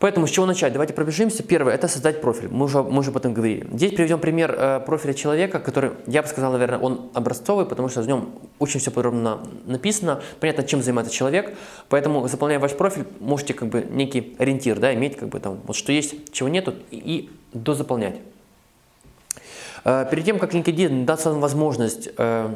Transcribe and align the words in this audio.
Поэтому 0.00 0.26
с 0.26 0.30
чего 0.30 0.46
начать? 0.46 0.72
Давайте 0.72 0.94
пробежимся. 0.94 1.42
Первое– 1.42 1.74
это 1.74 1.86
создать 1.86 2.22
профиль. 2.22 2.48
Мы 2.48 2.64
уже, 2.64 2.82
мы 2.82 3.00
уже 3.00 3.10
об 3.10 3.18
этом 3.18 3.34
говорили. 3.34 3.66
Здесь 3.70 3.92
приведем 3.92 4.18
пример 4.18 4.54
э, 4.56 4.80
профиля 4.80 5.12
человека, 5.12 5.60
который, 5.60 5.90
я 6.06 6.22
бы 6.22 6.28
сказал, 6.28 6.52
наверное, 6.52 6.78
он 6.78 7.10
образцовый, 7.12 7.66
потому 7.66 7.90
что 7.90 8.00
в 8.00 8.06
нем 8.06 8.30
очень 8.58 8.80
все 8.80 8.90
подробно 8.90 9.40
написано. 9.66 10.22
Понятно, 10.40 10.64
чем 10.64 10.82
занимается 10.82 11.12
человек. 11.12 11.54
Поэтому, 11.90 12.26
заполняя 12.28 12.58
ваш 12.58 12.72
профиль, 12.72 13.04
можете 13.20 13.52
как 13.52 13.68
бы 13.68 13.86
некий 13.90 14.34
ориентир 14.38 14.78
да, 14.78 14.94
иметь, 14.94 15.18
как 15.18 15.28
бы 15.28 15.38
там, 15.38 15.60
вот 15.66 15.76
что 15.76 15.92
есть, 15.92 16.32
чего 16.32 16.48
нету, 16.48 16.74
и, 16.90 16.96
и 16.96 17.30
дозаполнять. 17.52 18.16
Э, 19.84 20.06
перед 20.10 20.24
тем, 20.24 20.38
как 20.38 20.54
LinkedIn 20.54 21.04
даст 21.04 21.26
вам 21.26 21.40
возможность 21.40 22.08
э, 22.16 22.54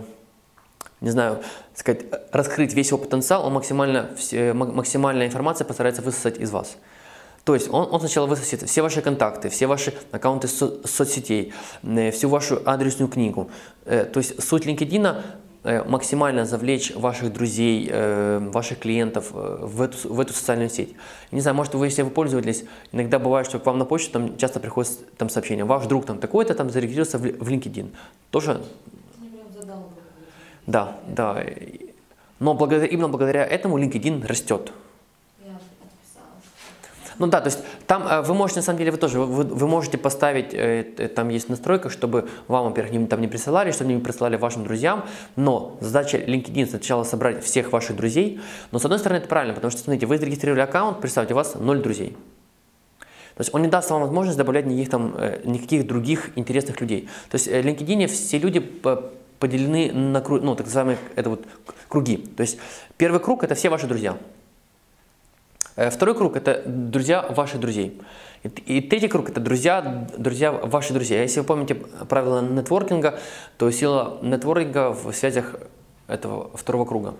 не 1.02 1.10
знаю, 1.10 1.42
сказать, 1.74 2.06
раскрыть 2.32 2.72
весь 2.72 2.88
его 2.88 2.96
потенциал, 2.96 3.44
он 3.44 3.52
максимально, 3.52 4.08
максимальная 4.54 5.26
информация 5.26 5.66
постарается 5.66 6.00
высосать 6.00 6.38
из 6.38 6.50
вас. 6.50 6.78
То 7.44 7.54
есть 7.54 7.68
он, 7.70 7.88
он 7.90 8.00
сначала 8.00 8.26
высосет 8.26 8.62
все 8.62 8.82
ваши 8.82 9.02
контакты, 9.02 9.50
все 9.50 9.66
ваши 9.66 9.92
аккаунты 10.12 10.48
со, 10.48 10.86
соцсетей, 10.86 11.52
э, 11.82 12.10
всю 12.10 12.28
вашу 12.28 12.62
адресную 12.64 13.08
книгу. 13.08 13.50
Э, 13.84 14.04
то 14.04 14.18
есть 14.18 14.42
суть 14.42 14.66
LinkedIn 14.66 15.22
э, 15.64 15.84
максимально 15.84 16.46
завлечь 16.46 16.94
ваших 16.94 17.32
друзей, 17.32 17.92
ваших 18.50 18.78
клиентов 18.78 19.30
в 19.32 19.82
эту, 19.82 20.08
в 20.08 20.20
эту 20.20 20.32
социальную 20.32 20.70
сеть. 20.70 20.94
Не 21.32 21.40
знаю, 21.42 21.54
может 21.54 21.74
вы, 21.74 21.86
если 21.86 22.00
вы 22.00 22.10
пользовались, 22.10 22.64
иногда 22.92 23.18
бывает, 23.18 23.46
что 23.46 23.58
к 23.58 23.66
вам 23.66 23.78
на 23.78 23.84
почту 23.84 24.12
там 24.12 24.38
часто 24.38 24.58
приходит 24.58 25.16
там 25.18 25.28
сообщение, 25.28 25.66
ваш 25.66 25.86
друг 25.86 26.06
там 26.06 26.18
такой-то 26.18 26.54
там 26.54 26.70
зарегистрировался 26.70 27.18
в, 27.18 27.44
в 27.44 27.48
LinkedIn. 27.48 27.90
Тоже... 28.30 28.62
Да, 30.66 30.96
да. 31.06 31.44
Но 32.38 32.54
благодаря, 32.54 32.86
именно 32.86 33.08
благодаря 33.08 33.44
этому 33.44 33.78
LinkedIn 33.78 34.26
растет. 34.26 34.72
Ну 37.18 37.26
да, 37.26 37.40
то 37.40 37.48
есть 37.48 37.60
там 37.86 38.06
э, 38.06 38.22
вы 38.22 38.34
можете, 38.34 38.60
на 38.60 38.64
самом 38.64 38.78
деле, 38.78 38.90
вы 38.90 38.98
тоже, 38.98 39.20
вы, 39.20 39.44
вы 39.44 39.68
можете 39.68 39.98
поставить, 39.98 40.52
э, 40.52 41.08
там 41.14 41.28
есть 41.28 41.48
настройка, 41.48 41.90
чтобы 41.90 42.28
вам, 42.48 42.66
во-первых, 42.66 42.92
не, 42.92 43.06
там 43.06 43.20
не 43.20 43.28
присылали, 43.28 43.70
чтобы 43.70 43.92
не 43.92 44.00
присылали 44.00 44.36
вашим 44.36 44.64
друзьям, 44.64 45.04
но 45.36 45.76
задача 45.80 46.18
LinkedIn 46.18 46.66
сначала 46.66 47.04
собрать 47.04 47.44
всех 47.44 47.72
ваших 47.72 47.96
друзей, 47.96 48.40
но 48.72 48.78
с 48.78 48.84
одной 48.84 48.98
стороны 48.98 49.18
это 49.18 49.28
правильно, 49.28 49.54
потому 49.54 49.70
что, 49.70 49.80
смотрите, 49.80 50.06
вы 50.06 50.18
зарегистрировали 50.18 50.62
аккаунт, 50.62 51.00
представьте, 51.00 51.34
у 51.34 51.36
вас 51.36 51.54
0 51.54 51.82
друзей. 51.82 52.16
То 53.36 53.40
есть 53.40 53.52
он 53.52 53.62
не 53.62 53.68
даст 53.68 53.90
вам 53.90 54.02
возможность 54.02 54.38
добавлять 54.38 54.66
никаких, 54.66 54.90
там, 54.90 55.14
э, 55.16 55.40
никаких 55.44 55.86
других 55.86 56.30
интересных 56.36 56.80
людей. 56.80 57.08
То 57.30 57.36
есть 57.36 57.48
в 57.48 57.50
LinkedIn 57.50 58.06
все 58.06 58.38
люди 58.38 58.60
поделены 59.40 59.92
на 59.92 60.22
ну, 60.26 60.54
так 60.54 60.66
называемые 60.66 60.98
это 61.16 61.30
вот 61.30 61.44
круги. 61.88 62.16
То 62.16 62.42
есть 62.42 62.58
первый 62.96 63.20
круг– 63.20 63.42
это 63.44 63.54
все 63.54 63.68
ваши 63.70 63.86
друзья. 63.86 64.16
Э, 65.76 65.90
второй 65.90 66.14
круг– 66.14 66.36
это 66.38 66.62
друзья 66.66 67.22
ваших 67.22 67.60
друзей. 67.60 68.00
И 68.66 68.80
третий 68.80 69.08
круг– 69.08 69.28
это 69.30 69.40
друзья, 69.40 70.06
друзья 70.16 70.52
ваши 70.52 70.92
друзья. 70.92 71.22
Если 71.22 71.40
вы 71.40 71.46
помните 71.46 71.74
правила 71.74 72.40
нетворкинга, 72.40 73.18
то 73.56 73.70
сила 73.70 74.18
нетворкинга 74.22 74.90
в 74.90 75.12
связях 75.12 75.56
этого 76.06 76.50
второго 76.56 76.84
круга. 76.84 77.14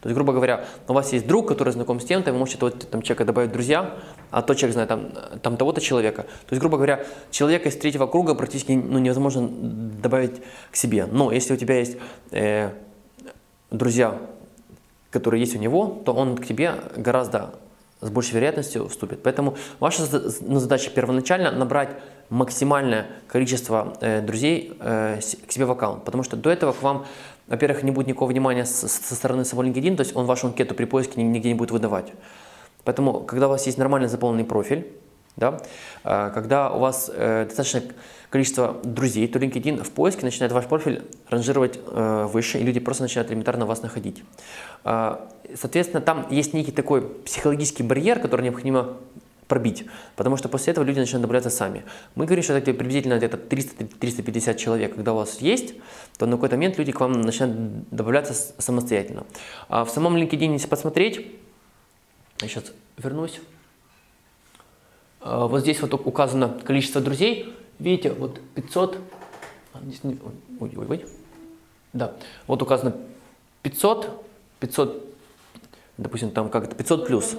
То 0.00 0.08
есть, 0.08 0.16
грубо 0.16 0.32
говоря, 0.32 0.64
у 0.88 0.94
вас 0.94 1.12
есть 1.12 1.28
друг, 1.28 1.46
который 1.46 1.72
знаком 1.72 2.00
с 2.00 2.04
тем-то, 2.04 2.32
вы 2.32 2.38
можете 2.38 2.58
того 2.58 2.70
там, 2.70 3.02
человека 3.02 3.24
добавить 3.24 3.52
друзья, 3.52 3.94
а 4.32 4.42
тот 4.42 4.56
человек 4.56 4.72
знает 4.72 4.88
там, 4.88 5.12
там 5.40 5.56
того-то 5.56 5.80
человека. 5.80 6.22
То 6.22 6.54
есть, 6.54 6.60
грубо 6.60 6.76
говоря, 6.76 7.04
человека 7.30 7.68
из 7.68 7.76
третьего 7.76 8.08
круга 8.08 8.34
практически 8.34 8.72
ну, 8.72 8.98
невозможно 8.98 9.48
добавить 9.48 10.42
к 10.72 10.76
себе. 10.76 11.06
Но 11.06 11.30
если 11.30 11.54
у 11.54 11.56
тебя 11.56 11.78
есть 11.78 11.98
э, 12.32 12.70
друзья, 13.70 14.18
которые 15.12 15.40
есть 15.40 15.54
у 15.54 15.60
него, 15.60 16.02
то 16.04 16.12
он 16.12 16.36
к 16.36 16.46
тебе 16.46 16.74
гораздо 16.96 17.54
с 18.02 18.10
большей 18.10 18.34
вероятностью 18.34 18.88
вступит. 18.88 19.22
Поэтому 19.22 19.56
ваша 19.80 20.02
ну, 20.40 20.58
задача 20.58 20.90
первоначально 20.90 21.52
набрать 21.52 21.90
максимальное 22.28 23.06
количество 23.28 23.96
э, 24.00 24.20
друзей 24.20 24.76
э, 24.80 25.20
к 25.46 25.52
себе 25.52 25.64
в 25.64 25.70
аккаунт, 25.70 26.04
потому 26.04 26.22
что 26.22 26.36
до 26.36 26.50
этого 26.50 26.72
к 26.72 26.82
вам, 26.82 27.06
во-первых, 27.46 27.82
не 27.82 27.90
будет 27.90 28.08
никакого 28.08 28.30
внимания 28.30 28.64
со, 28.64 28.88
со 28.88 29.14
стороны 29.14 29.44
самого 29.44 29.66
LinkedIn, 29.66 29.96
то 29.96 30.02
есть 30.02 30.16
он 30.16 30.26
вашу 30.26 30.48
анкету 30.48 30.74
при 30.74 30.84
поиске 30.84 31.22
нигде 31.22 31.48
не 31.48 31.54
будет 31.54 31.70
выдавать. 31.70 32.12
Поэтому, 32.84 33.20
когда 33.20 33.46
у 33.46 33.50
вас 33.50 33.66
есть 33.66 33.78
нормально 33.78 34.08
заполненный 34.08 34.44
профиль, 34.44 34.86
да, 35.36 35.60
э, 36.04 36.30
когда 36.34 36.70
у 36.70 36.78
вас 36.78 37.10
э, 37.12 37.46
достаточно 37.46 37.82
количество 38.32 38.80
друзей, 38.82 39.28
то 39.28 39.38
LinkedIn 39.38 39.84
в 39.84 39.90
поиске 39.90 40.24
начинает 40.24 40.52
ваш 40.52 40.64
профиль 40.64 41.02
ранжировать 41.28 41.78
э, 41.86 42.26
выше, 42.32 42.58
и 42.58 42.62
люди 42.62 42.80
просто 42.80 43.02
начинают 43.02 43.30
элементарно 43.30 43.66
вас 43.66 43.82
находить. 43.82 44.24
Э, 44.84 45.16
соответственно, 45.54 46.00
там 46.00 46.26
есть 46.30 46.54
некий 46.54 46.72
такой 46.72 47.02
психологический 47.02 47.82
барьер, 47.82 48.20
который 48.20 48.42
необходимо 48.42 48.96
пробить, 49.48 49.84
потому 50.16 50.38
что 50.38 50.48
после 50.48 50.70
этого 50.70 50.82
люди 50.82 50.98
начинают 50.98 51.20
добавляться 51.20 51.50
сами. 51.50 51.84
Мы 52.14 52.24
говорим, 52.24 52.42
что 52.42 52.54
это 52.54 52.72
приблизительно 52.72 53.18
где-то 53.18 53.36
300-350 53.36 54.56
человек, 54.56 54.94
когда 54.94 55.12
у 55.12 55.16
вас 55.16 55.42
есть, 55.42 55.74
то 56.16 56.24
на 56.24 56.36
какой-то 56.36 56.56
момент 56.56 56.78
люди 56.78 56.90
к 56.90 57.00
вам 57.00 57.20
начинают 57.20 57.86
добавляться 57.90 58.32
самостоятельно. 58.56 59.26
А 59.68 59.84
в 59.84 59.90
самом 59.90 60.16
LinkedIn, 60.16 60.54
если 60.54 60.68
посмотреть, 60.68 61.26
я 62.40 62.48
сейчас 62.48 62.72
вернусь, 62.96 63.40
а, 63.42 63.51
вот 65.24 65.60
здесь 65.60 65.80
вот 65.80 65.94
указано 65.94 66.60
количество 66.64 67.00
друзей, 67.00 67.54
Видите, 67.82 68.12
вот 68.12 68.40
500, 68.54 68.98
а, 69.72 69.78
ой, 70.60 70.72
ой, 70.76 70.86
ой, 70.88 71.06
да, 71.92 72.14
вот 72.46 72.62
указано 72.62 72.96
500, 73.62 74.24
500, 74.60 75.14
допустим, 75.98 76.30
там 76.30 76.48
как 76.48 76.64
это, 76.66 76.76
500 76.76 77.06
плюс, 77.08 77.34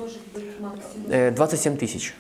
27 1.08 1.74
э, 1.74 1.78
тысяч. 1.78 2.14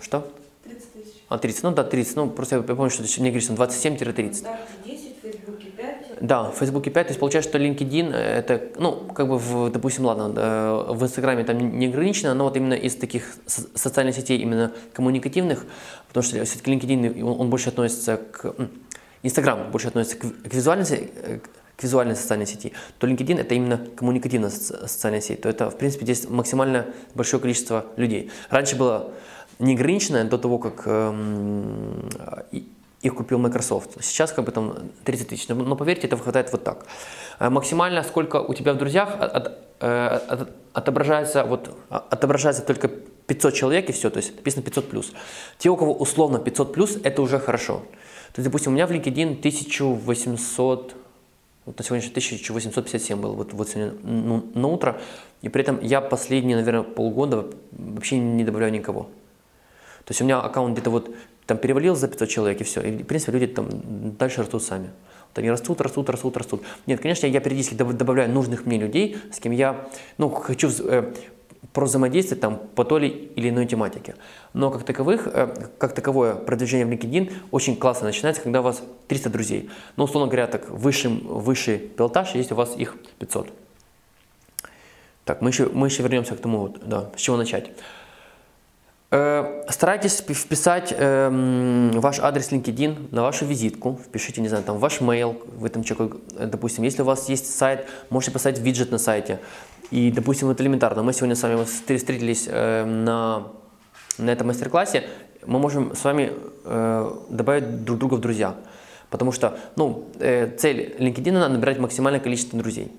Что? 0.00 0.32
30 0.64 0.92
тысяч. 0.94 1.14
А, 1.28 1.36
30, 1.36 1.62
ну 1.62 1.72
да, 1.72 1.84
30, 1.84 2.16
ну 2.16 2.30
просто 2.30 2.56
я 2.56 2.62
помню, 2.62 2.88
что 2.88 3.02
мне 3.20 3.30
говорится 3.30 3.52
27-30. 3.52 4.42
Да, 4.42 4.60
10, 4.86 5.18
в 5.18 5.20
Фейсбуке 5.20 5.66
5. 5.72 6.09
Да, 6.20 6.50
в 6.50 6.56
Фейсбуке 6.56 6.90
5, 6.90 7.06
то 7.06 7.10
есть 7.10 7.20
получается, 7.20 7.48
что 7.48 7.58
LinkedIn 7.58 8.12
э, 8.12 8.38
это, 8.38 8.62
ну, 8.78 8.92
как 9.14 9.26
бы, 9.26 9.38
в, 9.38 9.70
допустим, 9.70 10.04
ладно, 10.04 10.28
в 10.92 11.02
Инстаграме 11.02 11.44
там 11.44 11.78
не 11.78 11.86
ограничено, 11.86 12.34
но 12.34 12.44
вот 12.44 12.56
именно 12.56 12.74
из 12.74 12.94
таких 12.96 13.24
социальных 13.46 14.14
сетей, 14.14 14.38
именно 14.38 14.72
коммуникативных, 14.92 15.64
потому 16.08 16.22
что 16.22 16.44
все-таки 16.44 16.72
LinkedIn, 16.72 17.22
он, 17.22 17.40
он 17.40 17.50
больше 17.50 17.70
относится 17.70 18.18
к, 18.18 18.54
Инстаграм 19.22 19.70
больше 19.70 19.88
относится 19.88 20.18
к, 20.18 20.20
к 20.20 20.54
визуальной 20.54 20.86
э, 20.90 21.38
к 21.76 21.82
визуальной 21.82 22.14
социальной 22.14 22.46
сети, 22.46 22.74
то 22.98 23.06
LinkedIn 23.06 23.40
это 23.40 23.54
именно 23.54 23.78
коммуникативная 23.96 24.50
социальная 24.50 25.22
сеть, 25.22 25.40
то 25.40 25.48
это, 25.48 25.70
в 25.70 25.78
принципе, 25.78 26.04
здесь 26.04 26.28
максимально 26.28 26.84
большое 27.14 27.40
количество 27.40 27.86
людей. 27.96 28.30
Раньше 28.50 28.76
было 28.76 29.12
неограниченное 29.58 30.24
до 30.24 30.36
того, 30.36 30.58
как 30.58 30.82
эм, 30.84 32.10
их 33.02 33.14
купил 33.14 33.38
Microsoft. 33.38 34.04
Сейчас 34.04 34.32
как 34.32 34.44
бы 34.44 34.52
там 34.52 34.74
30 35.04 35.28
тысяч, 35.28 35.48
но, 35.48 35.76
поверьте, 35.76 36.06
это 36.06 36.16
хватает 36.16 36.52
вот 36.52 36.64
так. 36.64 36.86
Э, 37.38 37.48
максимально 37.48 38.02
сколько 38.02 38.36
у 38.36 38.54
тебя 38.54 38.74
в 38.74 38.76
друзьях 38.76 39.16
от, 39.18 39.58
э, 39.80 40.20
от, 40.28 40.50
отображается, 40.74 41.44
вот, 41.44 41.74
отображается 41.88 42.62
только 42.62 42.88
500 42.88 43.54
человек 43.54 43.88
и 43.88 43.92
все, 43.92 44.10
то 44.10 44.18
есть 44.18 44.36
написано 44.36 44.62
500 44.62 44.90
плюс. 44.90 45.12
Те, 45.58 45.70
у 45.70 45.76
кого 45.76 45.94
условно 45.94 46.38
500 46.38 46.72
плюс, 46.72 46.98
это 47.02 47.22
уже 47.22 47.38
хорошо. 47.38 47.82
То 48.32 48.40
есть, 48.40 48.44
допустим, 48.44 48.72
у 48.72 48.74
меня 48.74 48.86
в 48.86 48.90
LinkedIn 48.90 49.38
1800, 49.38 50.94
вот 51.66 51.78
на 51.78 51.84
сегодня 51.84 52.08
1857 52.08 53.20
было 53.20 53.32
вот, 53.32 53.52
вот 53.54 53.68
сегодня 53.68 53.94
ну, 54.02 54.44
на 54.54 54.68
утро, 54.68 55.00
и 55.42 55.48
при 55.48 55.62
этом 55.62 55.80
я 55.80 56.00
последние, 56.00 56.56
наверное, 56.56 56.82
полгода 56.82 57.46
вообще 57.72 58.18
не 58.18 58.44
добавляю 58.44 58.72
никого. 58.72 59.04
То 60.04 60.12
есть 60.12 60.20
у 60.20 60.24
меня 60.24 60.40
аккаунт 60.40 60.74
где-то 60.74 60.90
вот 60.90 61.14
там 61.50 61.58
перевалил 61.58 61.96
за 61.96 62.06
500 62.06 62.28
человек 62.28 62.60
и 62.60 62.64
все. 62.64 62.80
И, 62.80 63.02
в 63.02 63.06
принципе, 63.06 63.32
люди 63.32 63.48
там 63.48 63.66
дальше 64.16 64.42
растут 64.42 64.62
сами. 64.62 64.90
Вот 65.28 65.38
они 65.38 65.50
растут, 65.50 65.80
растут, 65.80 66.08
растут, 66.08 66.36
растут. 66.36 66.62
Нет, 66.86 67.00
конечно, 67.00 67.26
я 67.26 67.40
периодически 67.40 67.74
добавляю 67.74 68.30
нужных 68.30 68.66
мне 68.66 68.78
людей, 68.78 69.16
с 69.32 69.40
кем 69.40 69.50
я 69.50 69.88
ну, 70.16 70.30
хочу 70.30 70.70
э, 70.84 71.12
взаимодействовать 71.74 72.40
там, 72.40 72.60
по 72.76 72.84
той 72.84 73.08
или 73.08 73.48
иной 73.48 73.66
тематике. 73.66 74.14
Но 74.52 74.70
как, 74.70 74.84
таковых, 74.84 75.26
э, 75.26 75.48
как 75.78 75.92
таковое 75.92 76.36
продвижение 76.36 76.86
в 76.86 76.90
LinkedIn 76.90 77.32
очень 77.50 77.74
классно 77.74 78.06
начинается, 78.06 78.42
когда 78.42 78.60
у 78.60 78.62
вас 78.62 78.80
300 79.08 79.28
друзей. 79.30 79.70
Ну, 79.96 80.04
условно 80.04 80.28
говоря, 80.28 80.46
так, 80.46 80.70
высший, 80.70 81.10
высший 81.10 81.78
пилотаж, 81.78 82.36
если 82.36 82.54
у 82.54 82.56
вас 82.56 82.76
их 82.76 82.94
500. 83.18 83.48
Так, 85.24 85.42
мы 85.42 85.50
еще, 85.50 85.68
мы 85.72 85.88
еще 85.88 86.04
вернемся 86.04 86.36
к 86.36 86.40
тому, 86.40 86.58
вот, 86.58 86.78
да, 86.86 87.10
с 87.16 87.20
чего 87.20 87.36
начать. 87.36 87.72
Э, 89.12 89.62
старайтесь 89.68 90.20
вписать 90.20 90.94
э, 90.96 91.90
ваш 91.94 92.20
адрес 92.20 92.52
LinkedIn 92.52 93.08
на 93.10 93.22
вашу 93.22 93.44
визитку, 93.44 93.98
впишите, 94.06 94.40
не 94.40 94.48
знаю, 94.48 94.62
там 94.62 94.78
ваш 94.78 95.00
mail 95.00 95.36
в 95.58 95.64
этом 95.64 95.82
человеку, 95.82 96.18
э, 96.36 96.46
допустим, 96.46 96.84
если 96.84 97.02
у 97.02 97.04
вас 97.04 97.28
есть 97.28 97.52
сайт, 97.52 97.86
можете 98.08 98.30
поставить 98.30 98.60
виджет 98.60 98.92
на 98.92 98.98
сайте. 98.98 99.40
И, 99.90 100.12
допустим, 100.12 100.48
это 100.50 100.62
элементарно. 100.62 101.02
Мы 101.02 101.12
сегодня 101.12 101.34
с 101.34 101.42
вами 101.42 101.64
встретились 101.64 102.46
э, 102.48 102.84
на, 102.84 103.48
на 104.18 104.30
этом 104.30 104.46
мастер-классе, 104.46 105.08
мы 105.44 105.58
можем 105.58 105.96
с 105.96 106.04
вами 106.04 106.32
добавить 107.30 107.82
друг 107.84 107.98
друга 107.98 108.14
в 108.16 108.20
друзья. 108.20 108.54
Потому 109.08 109.32
что 109.32 109.58
ну, 109.74 110.04
цель 110.18 110.94
LinkedIn– 110.98 111.48
набирать 111.48 111.78
максимальное 111.78 112.20
количество 112.20 112.58
друзей. 112.58 112.92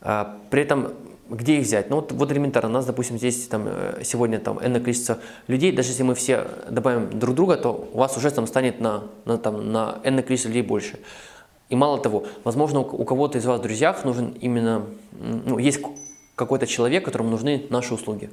При 0.00 0.62
этом 0.62 0.94
где 1.28 1.58
их 1.58 1.64
взять? 1.64 1.90
Ну 1.90 1.96
вот, 1.96 2.12
вот 2.12 2.32
элементарно, 2.32 2.70
нас, 2.70 2.86
допустим, 2.86 3.18
здесь 3.18 3.48
там, 3.48 3.64
э, 3.66 4.02
сегодня 4.04 4.38
там 4.38 4.58
энное 4.64 4.80
количество 4.80 5.18
людей, 5.46 5.72
даже 5.72 5.90
если 5.90 6.02
мы 6.02 6.14
все 6.14 6.46
добавим 6.70 7.18
друг 7.18 7.34
друга, 7.34 7.56
то 7.56 7.88
у 7.92 7.98
вас 7.98 8.16
уже 8.16 8.30
там 8.30 8.46
станет 8.46 8.80
на, 8.80 9.04
на, 9.24 9.38
там, 9.38 9.72
на 9.72 10.00
энное 10.04 10.22
количество 10.22 10.48
людей 10.48 10.62
больше. 10.62 10.98
И 11.68 11.76
мало 11.76 11.98
того, 11.98 12.26
возможно, 12.44 12.80
у 12.80 13.04
кого-то 13.04 13.38
из 13.38 13.44
вас 13.44 13.60
в 13.60 13.62
друзьях 13.62 14.04
нужен 14.04 14.34
именно, 14.40 14.86
ну, 15.12 15.58
есть 15.58 15.80
какой-то 16.34 16.66
человек, 16.66 17.04
которому 17.04 17.30
нужны 17.30 17.66
наши 17.68 17.92
услуги. 17.92 18.30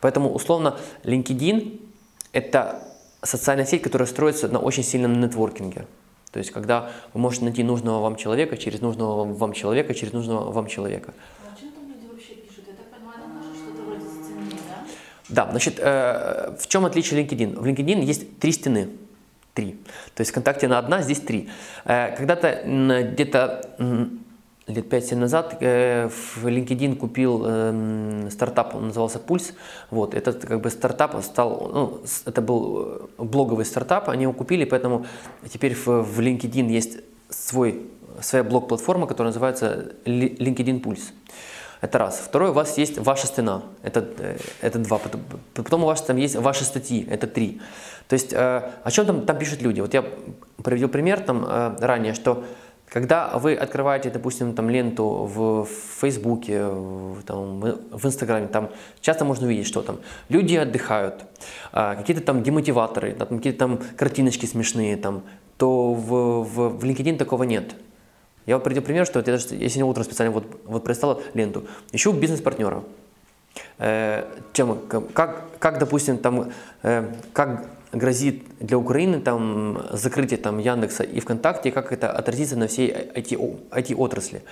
Поэтому, 0.00 0.32
условно, 0.32 0.76
LinkedIn– 1.04 1.80
это 2.32 2.82
социальная 3.22 3.64
сеть, 3.64 3.82
которая 3.82 4.08
строится 4.08 4.48
на 4.48 4.58
очень 4.58 4.82
сильном 4.82 5.20
нетворкинге. 5.20 5.86
То 6.32 6.38
есть, 6.38 6.50
когда 6.50 6.90
вы 7.12 7.20
можете 7.20 7.44
найти 7.44 7.62
нужного 7.62 8.00
вам 8.00 8.16
человека 8.16 8.56
через 8.56 8.80
нужного 8.80 9.24
вам 9.24 9.52
человека, 9.52 9.94
через 9.94 10.12
нужного 10.12 10.50
вам 10.50 10.66
человека. 10.66 11.14
Да, 15.28 15.48
значит, 15.50 15.78
э, 15.78 16.54
в 16.58 16.66
чем 16.66 16.84
отличие 16.84 17.22
LinkedIn? 17.22 17.58
В 17.58 17.64
LinkedIn 17.64 18.02
есть 18.02 18.38
три 18.38 18.52
стены. 18.52 18.88
Три. 19.54 19.78
То 20.14 20.20
есть 20.20 20.32
ВКонтакте 20.32 20.68
на 20.68 20.78
одна, 20.78 21.02
здесь 21.02 21.20
три. 21.20 21.48
Э, 21.84 22.14
когда-то 22.16 22.62
где-то 23.12 23.70
лет 24.66 24.86
5-7 24.86 25.16
назад 25.16 25.56
э, 25.60 26.08
в 26.08 26.46
LinkedIn 26.46 26.96
купил 26.96 27.42
э, 27.44 28.28
стартап, 28.30 28.74
он 28.74 28.86
назывался 28.88 29.18
Пульс. 29.18 29.52
Вот, 29.90 30.14
этот 30.14 30.44
как 30.44 30.60
бы 30.60 30.70
стартап 30.70 31.22
стал, 31.22 31.70
ну, 31.72 32.00
это 32.24 32.40
был 32.40 33.08
э, 33.18 33.22
блоговый 33.22 33.64
стартап, 33.64 34.08
они 34.08 34.22
его 34.22 34.32
купили, 34.32 34.64
поэтому 34.64 35.06
теперь 35.52 35.74
в, 35.74 35.86
в 35.86 36.20
LinkedIn 36.20 36.70
есть 36.70 36.98
свой, 37.28 37.86
своя 38.20 38.42
блог-платформа, 38.44 39.06
которая 39.06 39.32
называется 39.32 39.92
LinkedIn 40.06 40.82
Pulse. 40.82 41.12
Это 41.84 41.98
раз. 41.98 42.18
Второе, 42.18 42.50
у 42.50 42.54
вас 42.54 42.78
есть 42.78 42.98
ваша 42.98 43.26
стена. 43.26 43.62
Это, 43.82 44.08
э, 44.18 44.38
это 44.62 44.78
два. 44.78 44.98
Потом 45.52 45.84
у 45.84 45.86
вас 45.86 46.00
там 46.00 46.16
есть 46.16 46.34
ваши 46.34 46.64
статьи. 46.64 47.06
Это 47.10 47.26
три. 47.26 47.60
То 48.08 48.14
есть 48.14 48.32
э, 48.32 48.70
о 48.82 48.90
чем 48.90 49.04
там, 49.04 49.26
там 49.26 49.36
пишут 49.36 49.60
люди? 49.60 49.82
Вот 49.82 49.92
я 49.92 50.02
привел 50.64 50.88
пример 50.88 51.20
там 51.20 51.44
э, 51.46 51.76
ранее, 51.80 52.14
что 52.14 52.42
когда 52.88 53.36
вы 53.36 53.54
открываете, 53.54 54.08
допустим, 54.08 54.54
там 54.54 54.70
ленту 54.70 55.30
в 55.34 55.68
Фейсбуке, 56.00 56.64
в, 56.64 57.22
там, 57.26 57.60
в 57.60 58.06
Инстаграме, 58.06 58.46
там 58.46 58.70
часто 59.02 59.26
можно 59.26 59.46
увидеть, 59.46 59.66
что 59.66 59.82
там 59.82 59.98
люди 60.30 60.56
отдыхают, 60.56 61.24
какие-то 61.72 62.22
там 62.22 62.42
демотиваторы, 62.42 63.12
там, 63.12 63.28
какие-то 63.28 63.58
там 63.58 63.80
картиночки 63.96 64.46
смешные, 64.46 64.96
там, 64.96 65.22
то 65.58 65.92
в, 65.92 66.44
в, 66.44 66.78
в 66.78 66.84
LinkedIn 66.84 67.16
такого 67.16 67.42
нет. 67.42 67.74
Я 68.46 68.56
вот 68.56 68.64
приведу 68.64 68.82
пример, 68.82 69.06
что 69.06 69.18
вот 69.20 69.28
я, 69.28 69.34
я 69.34 69.38
сегодня 69.40 69.84
утром 69.84 70.04
специально 70.04 70.32
вот, 70.32 70.44
вот 70.64 70.84
пролистал 70.84 71.22
ленту. 71.34 71.64
Ищу 71.92 72.12
бизнес-партнера. 72.12 72.82
Э, 73.78 74.24
чем, 74.52 74.78
как, 75.12 75.58
как, 75.58 75.78
допустим, 75.78 76.18
там, 76.18 76.52
э, 76.82 77.12
как 77.32 77.66
грозит 77.92 78.44
для 78.60 78.76
Украины 78.78 79.20
там, 79.20 79.86
закрытие 79.92 80.38
там, 80.38 80.58
Яндекса 80.58 81.04
и 81.04 81.20
ВКонтакте, 81.20 81.70
как 81.70 81.92
это 81.92 82.10
отразится 82.10 82.56
на 82.56 82.66
всей 82.66 82.90
IT-отрасли. 82.90 84.42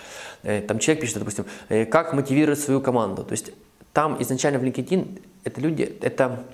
Э, 0.42 0.60
там 0.62 0.78
человек 0.78 1.02
пишет, 1.02 1.18
допустим, 1.18 1.44
э, 1.68 1.84
как 1.84 2.12
мотивировать 2.14 2.60
свою 2.60 2.80
команду. 2.80 3.24
То 3.24 3.32
есть 3.32 3.52
там 3.92 4.20
изначально 4.22 4.58
в 4.58 4.64
LinkedIn 4.64 5.22
это 5.44 5.60
люди, 5.60 5.98
это 6.00 6.44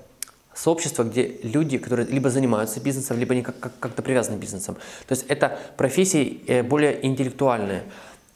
сообщество, 0.59 1.05
где 1.05 1.39
люди, 1.43 1.79
которые 1.79 2.07
либо 2.07 2.31
занимаются 2.31 2.81
бизнесом, 2.81 3.19
либо 3.19 3.33
они 3.33 3.43
как-то 3.43 4.03
привязаны 4.03 4.39
к 4.39 4.41
бизнесам. 4.41 4.75
То 5.07 5.15
есть 5.15 5.25
это 5.29 5.59
профессии 5.77 6.43
э, 6.49 6.63
более 6.63 7.07
интеллектуальные. 7.07 7.85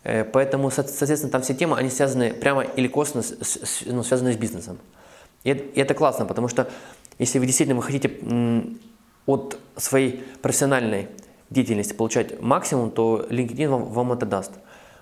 Э, 0.05 0.25
поэтому, 0.25 0.71
соответственно, 0.71 1.33
там 1.33 1.43
все 1.43 1.55
темы, 1.55 1.77
они 1.77 1.91
связаны 1.91 2.33
прямо 2.33 2.63
или 2.63 2.87
косвенно, 2.87 3.25
ну, 3.87 4.03
связаны 4.05 4.33
с 4.33 4.37
бизнесом. 4.37 4.79
И 5.43 5.51
это 5.51 5.95
классно, 5.95 6.25
потому 6.25 6.49
что 6.49 6.71
если 7.19 7.41
вы 7.41 7.47
действительно 7.47 7.81
вы 7.81 7.83
хотите 7.83 8.11
от 9.27 9.59
своей 9.77 10.25
профессиональной 10.43 11.09
деятельности 11.51 11.93
получать 11.93 12.41
максимум, 12.41 12.91
то 12.91 13.27
LinkedIn 13.31 13.69
вам, 13.69 13.85
вам 13.85 14.13
это 14.13 14.27
даст. 14.27 14.53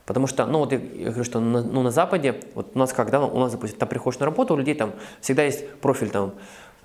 Потому 0.06 0.26
что, 0.26 0.46
ну 0.46 0.60
вот 0.60 0.72
я, 0.72 0.78
я 0.78 1.10
говорю, 1.10 1.24
что 1.24 1.40
на, 1.40 1.62
ну, 1.62 1.82
на 1.82 1.90
Западе, 1.90 2.40
вот 2.54 2.70
у 2.74 2.78
нас 2.78 2.92
как, 2.92 3.10
да, 3.10 3.20
у 3.20 3.38
нас, 3.38 3.52
допустим, 3.52 3.78
там 3.78 3.88
приходишь 3.88 4.18
на 4.18 4.26
работу, 4.26 4.54
у 4.54 4.56
людей 4.56 4.74
там 4.74 4.92
всегда 5.20 5.44
есть 5.44 5.68
профиль 5.80 6.10
там 6.10 6.32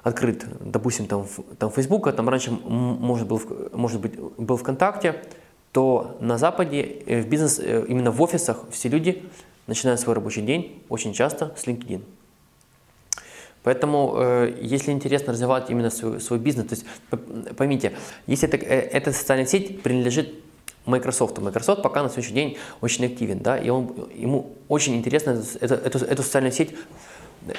открыт, 0.05 0.45
допустим, 0.59 1.07
там, 1.07 1.27
там 1.57 1.71
Фейсбука, 1.71 2.13
там 2.13 2.29
раньше, 2.29 2.51
может, 2.51 3.27
был, 3.27 3.41
может 3.73 3.99
быть, 3.99 4.13
был 4.37 4.55
ВКонтакте, 4.55 5.15
то 5.71 6.15
на 6.19 6.37
Западе 6.37 7.01
э, 7.07 7.21
в 7.21 7.27
бизнес, 7.27 7.59
э, 7.59 7.85
именно 7.87 8.11
в 8.11 8.21
офисах 8.21 8.65
все 8.69 8.87
люди 8.87 9.23
начинают 9.65 9.99
свой 9.99 10.13
рабочий 10.13 10.43
день 10.43 10.83
очень 10.89 11.11
часто 11.13 11.55
с 11.57 11.65
LinkedIn. 11.65 12.03
Поэтому, 13.63 14.13
э, 14.17 14.55
если 14.61 14.91
интересно 14.91 15.33
развивать 15.33 15.71
именно 15.71 15.89
свой, 15.89 16.21
свой 16.21 16.37
бизнес, 16.37 16.67
то 16.67 16.75
есть 16.75 17.55
поймите, 17.57 17.93
если 18.27 18.47
это, 18.47 18.57
эта 18.57 19.11
социальная 19.11 19.47
сеть 19.47 19.81
принадлежит 19.81 20.35
Microsoft. 20.85 21.39
Microsoft 21.39 21.81
пока 21.81 22.03
на 22.03 22.09
сегодняшний 22.09 22.35
день 22.35 22.57
очень 22.81 23.05
активен, 23.05 23.39
да, 23.39 23.57
и 23.57 23.69
он, 23.69 24.07
ему 24.13 24.53
очень 24.67 24.95
интересно 24.95 25.43
эту, 25.59 25.73
эту, 25.73 25.97
эту 25.97 26.21
социальную 26.21 26.51
сеть 26.51 26.75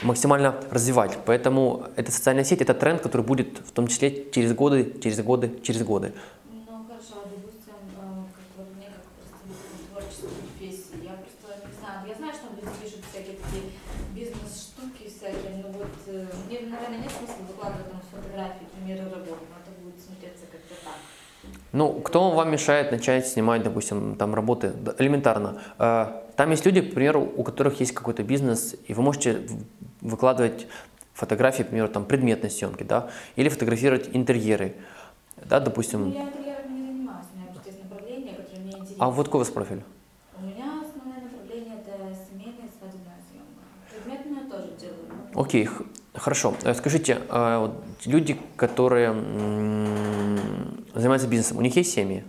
максимально 0.03 0.55
развивать. 0.71 1.19
Поэтому 1.25 1.87
эта 1.97 2.11
социальная 2.13 2.45
сеть– 2.45 2.61
это 2.63 2.75
тренд, 2.75 3.01
который 3.01 3.23
будет 3.23 3.59
в 3.59 3.73
том 3.73 3.87
числе 3.87 4.31
через 4.31 4.53
годы, 4.53 4.95
через 5.03 5.21
годы, 5.21 5.59
через 5.63 5.83
годы. 5.83 6.13
Ну 6.51 6.85
хорошо, 6.89 7.23
а 7.25 7.29
допустим, 7.29 7.75
э, 7.95 8.25
как 8.35 8.47
вот 8.57 8.67
мне 8.77 8.87
как 8.87 9.03
представитель 9.15 9.87
творческой 9.91 10.31
профессии, 10.43 11.05
я 11.05 11.15
просто 11.23 11.67
не 11.67 11.75
знаю, 11.79 11.99
я 12.09 12.15
знаю, 12.15 12.33
что 12.35 12.47
люди 12.55 12.73
пишут 12.83 13.01
всякие 13.11 13.37
такие 13.39 13.65
бизнес-штуки 14.15 15.07
всякие, 15.07 15.63
но 15.63 15.69
вот 15.71 15.95
э, 16.07 16.27
мне, 16.49 16.61
наверное, 16.67 16.99
нет 17.07 17.13
смысла 17.13 17.43
выкладывать 17.47 17.91
там 17.91 18.01
фотографии, 18.11 18.67
примеры 18.75 19.05
работы, 19.07 19.45
но 19.51 19.57
это 19.63 19.71
будет 19.83 19.99
смотреться 20.03 20.45
как-то 20.51 20.75
так. 20.83 20.99
Ну, 21.73 22.01
кто 22.01 22.31
вам 22.31 22.51
мешает 22.51 22.91
начать 22.91 23.27
снимать, 23.29 23.63
допустим, 23.63 24.17
там 24.17 24.35
работы? 24.35 24.73
Элементарно. 24.99 25.61
Там 26.37 26.51
есть 26.51 26.67
люди, 26.67 26.83
к 26.83 26.95
примеру, 26.95 27.33
у 27.35 27.43
которых 27.43 27.81
есть 27.81 27.93
какой-то 27.93 28.23
бизнес, 28.23 28.77
и 28.87 28.93
вы 28.93 29.03
можете 29.03 29.41
выкладывать 30.03 30.67
фотографии, 31.15 31.63
к 31.63 31.69
примеру, 31.69 31.89
там, 31.89 32.05
предметной 32.05 32.51
съемки, 32.51 32.83
да, 32.83 33.09
или 33.37 33.49
фотографировать 33.49 34.11
интерьеры, 34.13 34.75
да, 35.49 35.61
допустим. 35.61 36.11
Ну, 36.11 36.15
я 36.15 36.25
интерьерами 36.25 36.79
не 36.79 36.87
занимаюсь, 36.93 37.27
у 37.33 37.39
меня 37.39 37.49
просто 37.53 37.71
есть 37.71 37.83
направление, 37.83 38.35
которое 38.35 38.61
мне 38.61 38.71
интересно. 38.73 38.97
А 38.99 39.11
вот 39.11 39.27
какой 39.27 39.39
у 39.39 39.45
вас 39.45 39.51
профиль? 39.51 39.83
У 40.39 40.45
меня 40.45 40.83
основное 40.85 41.23
направление– 41.23 41.79
это 41.81 42.15
семейная 42.29 42.69
свадебная 42.79 43.19
съемка. 43.31 44.05
Предметную 44.05 44.51
тоже 44.51 44.73
делаю. 44.79 45.43
Окей, 45.43 45.69
хорошо. 46.15 46.55
Э, 46.65 46.75
скажите, 46.75 47.19
а 47.31 47.75
люди, 48.05 48.39
которые 48.57 49.15
занимаются 50.95 51.29
бизнесом, 51.29 51.57
у 51.57 51.63
них 51.63 51.75
есть 51.77 51.95
семьи? 51.95 52.25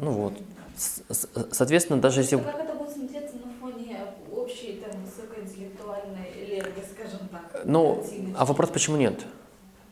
Ну 0.00 0.10
вот. 0.10 0.32
Соответственно, 0.76 2.00
даже 2.00 2.20
если... 2.20 2.36
Как 2.36 2.60
это 2.60 2.74
будет 2.74 2.90
смотреться 2.90 3.36
на 3.36 3.52
фоне 3.60 4.00
общей 4.32 4.82
там, 4.84 5.00
высокоинтеллектуальной 5.04 6.30
энергии, 6.36 6.84
скажем 6.92 7.28
так? 7.28 7.62
Ну, 7.64 8.04
а 8.36 8.44
вопрос, 8.44 8.70
почему 8.70 8.96
нет? 8.96 9.20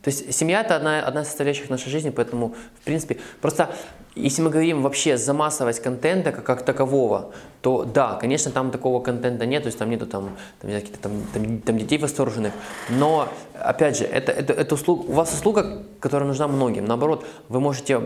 То 0.03 0.09
есть 0.09 0.33
семья 0.33 0.61
это 0.61 0.75
одна, 0.75 0.99
одна 0.99 1.21
из 1.21 1.27
составляющих 1.27 1.69
нашей 1.69 1.89
жизни, 1.89 2.09
поэтому, 2.09 2.55
в 2.81 2.83
принципе, 2.83 3.19
просто 3.39 3.73
если 4.15 4.41
мы 4.41 4.49
говорим 4.49 4.81
вообще 4.81 5.17
за 5.17 5.33
массовость 5.33 5.81
контента 5.81 6.31
как, 6.31 6.43
как 6.45 6.65
такового, 6.65 7.31
то 7.61 7.83
да, 7.83 8.15
конечно, 8.15 8.51
там 8.51 8.69
такого 8.69 8.99
контента 9.01 9.45
нет, 9.45 9.63
то 9.63 9.67
есть 9.67 9.79
там 9.79 9.89
нету 9.89 10.05
там, 10.05 10.35
там, 10.61 10.71
каких-то 10.71 10.99
там, 10.99 11.23
там, 11.33 11.61
там 11.61 11.77
детей 11.77 11.97
восторженных, 11.97 12.53
но, 12.89 13.29
опять 13.53 13.97
же, 13.97 14.03
это, 14.03 14.33
это, 14.33 14.53
это 14.53 14.75
услуга, 14.75 15.01
у 15.07 15.13
вас 15.13 15.33
услуга, 15.33 15.83
которая 16.01 16.27
нужна 16.27 16.47
многим, 16.47 16.85
наоборот, 16.85 17.25
вы 17.47 17.59
можете 17.59 18.01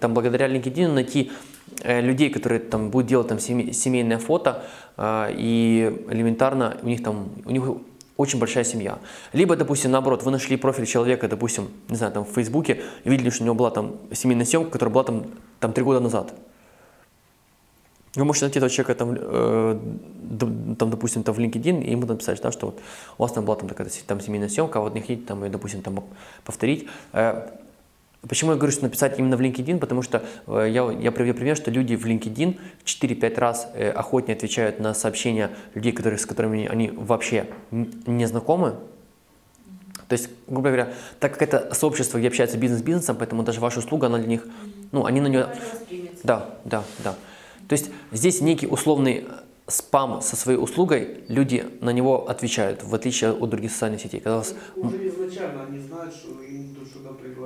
там 0.00 0.14
благодаря 0.14 0.48
LinkedIn 0.48 0.88
найти 0.88 1.30
э, 1.63 1.63
людей, 1.82 2.30
которые 2.30 2.60
там 2.60 2.90
будут 2.90 3.08
делать 3.08 3.28
там 3.28 3.38
семейное 3.38 4.18
фото, 4.18 4.64
э, 4.96 5.34
и 5.36 6.04
элементарно 6.10 6.76
у 6.82 6.86
них 6.86 7.02
там, 7.02 7.28
у 7.44 7.50
них 7.50 7.64
очень 8.16 8.38
большая 8.38 8.64
семья. 8.64 8.98
Либо, 9.32 9.56
допустим, 9.56 9.90
наоборот, 9.90 10.22
вы 10.22 10.30
нашли 10.30 10.56
профиль 10.56 10.86
человека, 10.86 11.28
допустим, 11.28 11.68
не 11.88 11.96
знаю, 11.96 12.12
там 12.12 12.24
в 12.24 12.30
Фейсбуке, 12.30 12.82
и 13.04 13.10
видели, 13.10 13.30
что 13.30 13.42
у 13.42 13.46
него 13.46 13.54
была 13.56 13.70
там 13.70 13.96
семейная 14.12 14.46
съемка, 14.46 14.70
которая 14.70 14.92
была 14.92 15.04
там, 15.04 15.24
там 15.60 15.72
три 15.72 15.82
года 15.82 16.00
назад. 16.00 16.32
Вы 18.14 18.24
можете 18.24 18.46
найти 18.46 18.58
этого 18.60 18.70
человека 18.70 18.94
там, 18.94 19.16
э, 19.18 19.78
там 20.78 20.90
допустим, 20.90 21.24
там 21.24 21.34
в 21.34 21.38
LinkedIn 21.40 21.82
и 21.82 21.90
ему 21.90 22.06
написать, 22.06 22.40
да, 22.40 22.52
что 22.52 22.66
вот 22.66 22.80
у 23.18 23.22
вас 23.22 23.32
там 23.32 23.44
была 23.44 23.56
там 23.56 23.68
такая 23.68 23.88
там 24.06 24.20
семейная 24.20 24.48
съемка, 24.48 24.78
а 24.78 24.82
вот 24.82 24.94
не 24.94 25.00
хотите 25.00 25.22
там, 25.26 25.50
допустим, 25.50 25.82
там 25.82 26.04
повторить. 26.44 26.86
Э, 27.12 27.48
Почему 28.28 28.52
я 28.52 28.56
говорю, 28.56 28.72
что 28.72 28.82
написать 28.82 29.18
именно 29.18 29.36
в 29.36 29.40
LinkedIn? 29.40 29.78
Потому 29.78 30.02
что 30.02 30.24
э, 30.46 30.68
я, 30.70 30.90
я 30.90 31.12
приведу 31.12 31.36
пример, 31.36 31.56
что 31.56 31.70
люди 31.70 31.94
в 31.94 32.06
LinkedIn 32.06 32.58
4-5 32.84 33.38
раз 33.38 33.68
э, 33.74 33.90
охотнее 33.90 34.36
отвечают 34.36 34.80
на 34.80 34.94
сообщения 34.94 35.50
людей, 35.74 35.92
которые, 35.92 36.18
с 36.18 36.26
которыми 36.26 36.66
они 36.66 36.90
вообще 36.90 37.46
не 37.70 38.26
знакомы. 38.26 38.76
То 40.08 40.12
есть, 40.14 40.28
грубо 40.46 40.68
говоря, 40.68 40.92
так 41.18 41.32
как 41.32 41.42
это 41.42 41.74
сообщество, 41.74 42.18
где 42.18 42.28
общается 42.28 42.58
бизнес 42.58 42.80
с 42.80 42.82
бизнесом, 42.82 43.16
поэтому 43.16 43.42
даже 43.42 43.60
ваша 43.60 43.78
услуга, 43.78 44.06
она 44.06 44.18
для 44.18 44.28
них, 44.28 44.46
ну, 44.92 45.04
они 45.06 45.20
на 45.20 45.28
нее... 45.28 45.48
Да, 46.22 46.50
да, 46.64 46.84
да. 47.02 47.14
То 47.68 47.72
есть 47.72 47.90
здесь 48.12 48.40
некий 48.40 48.66
условный 48.66 49.26
спам 49.66 50.20
со 50.20 50.36
своей 50.36 50.58
услугой, 50.58 51.24
люди 51.28 51.64
на 51.80 51.90
него 51.90 52.28
отвечают, 52.28 52.82
в 52.84 52.94
отличие 52.94 53.32
от 53.32 53.48
других 53.48 53.72
социальных 53.72 54.02
сетей. 54.02 54.20
Когда 54.20 54.38
вас... 54.38 54.54
Уже 54.76 55.08
изначально 55.08 55.64
они 55.64 55.78
знают, 55.78 56.14
что 56.14 56.42
им 56.42 56.63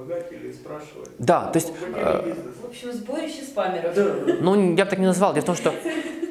предлагать 0.08 0.32
или 0.32 0.52
спрашивать. 0.52 1.10
Да, 1.18 1.46
то 1.46 1.56
есть... 1.56 1.72
Э, 1.94 2.34
в 2.62 2.66
общем, 2.66 2.92
сборище 2.92 3.42
спамеров. 3.42 3.94
Да. 3.94 4.14
Ну, 4.40 4.76
я 4.76 4.84
бы 4.84 4.90
так 4.90 4.98
не 4.98 5.06
назвал. 5.06 5.34
Дело 5.34 5.42
в 5.42 5.46
том, 5.46 5.56
что 5.56 5.74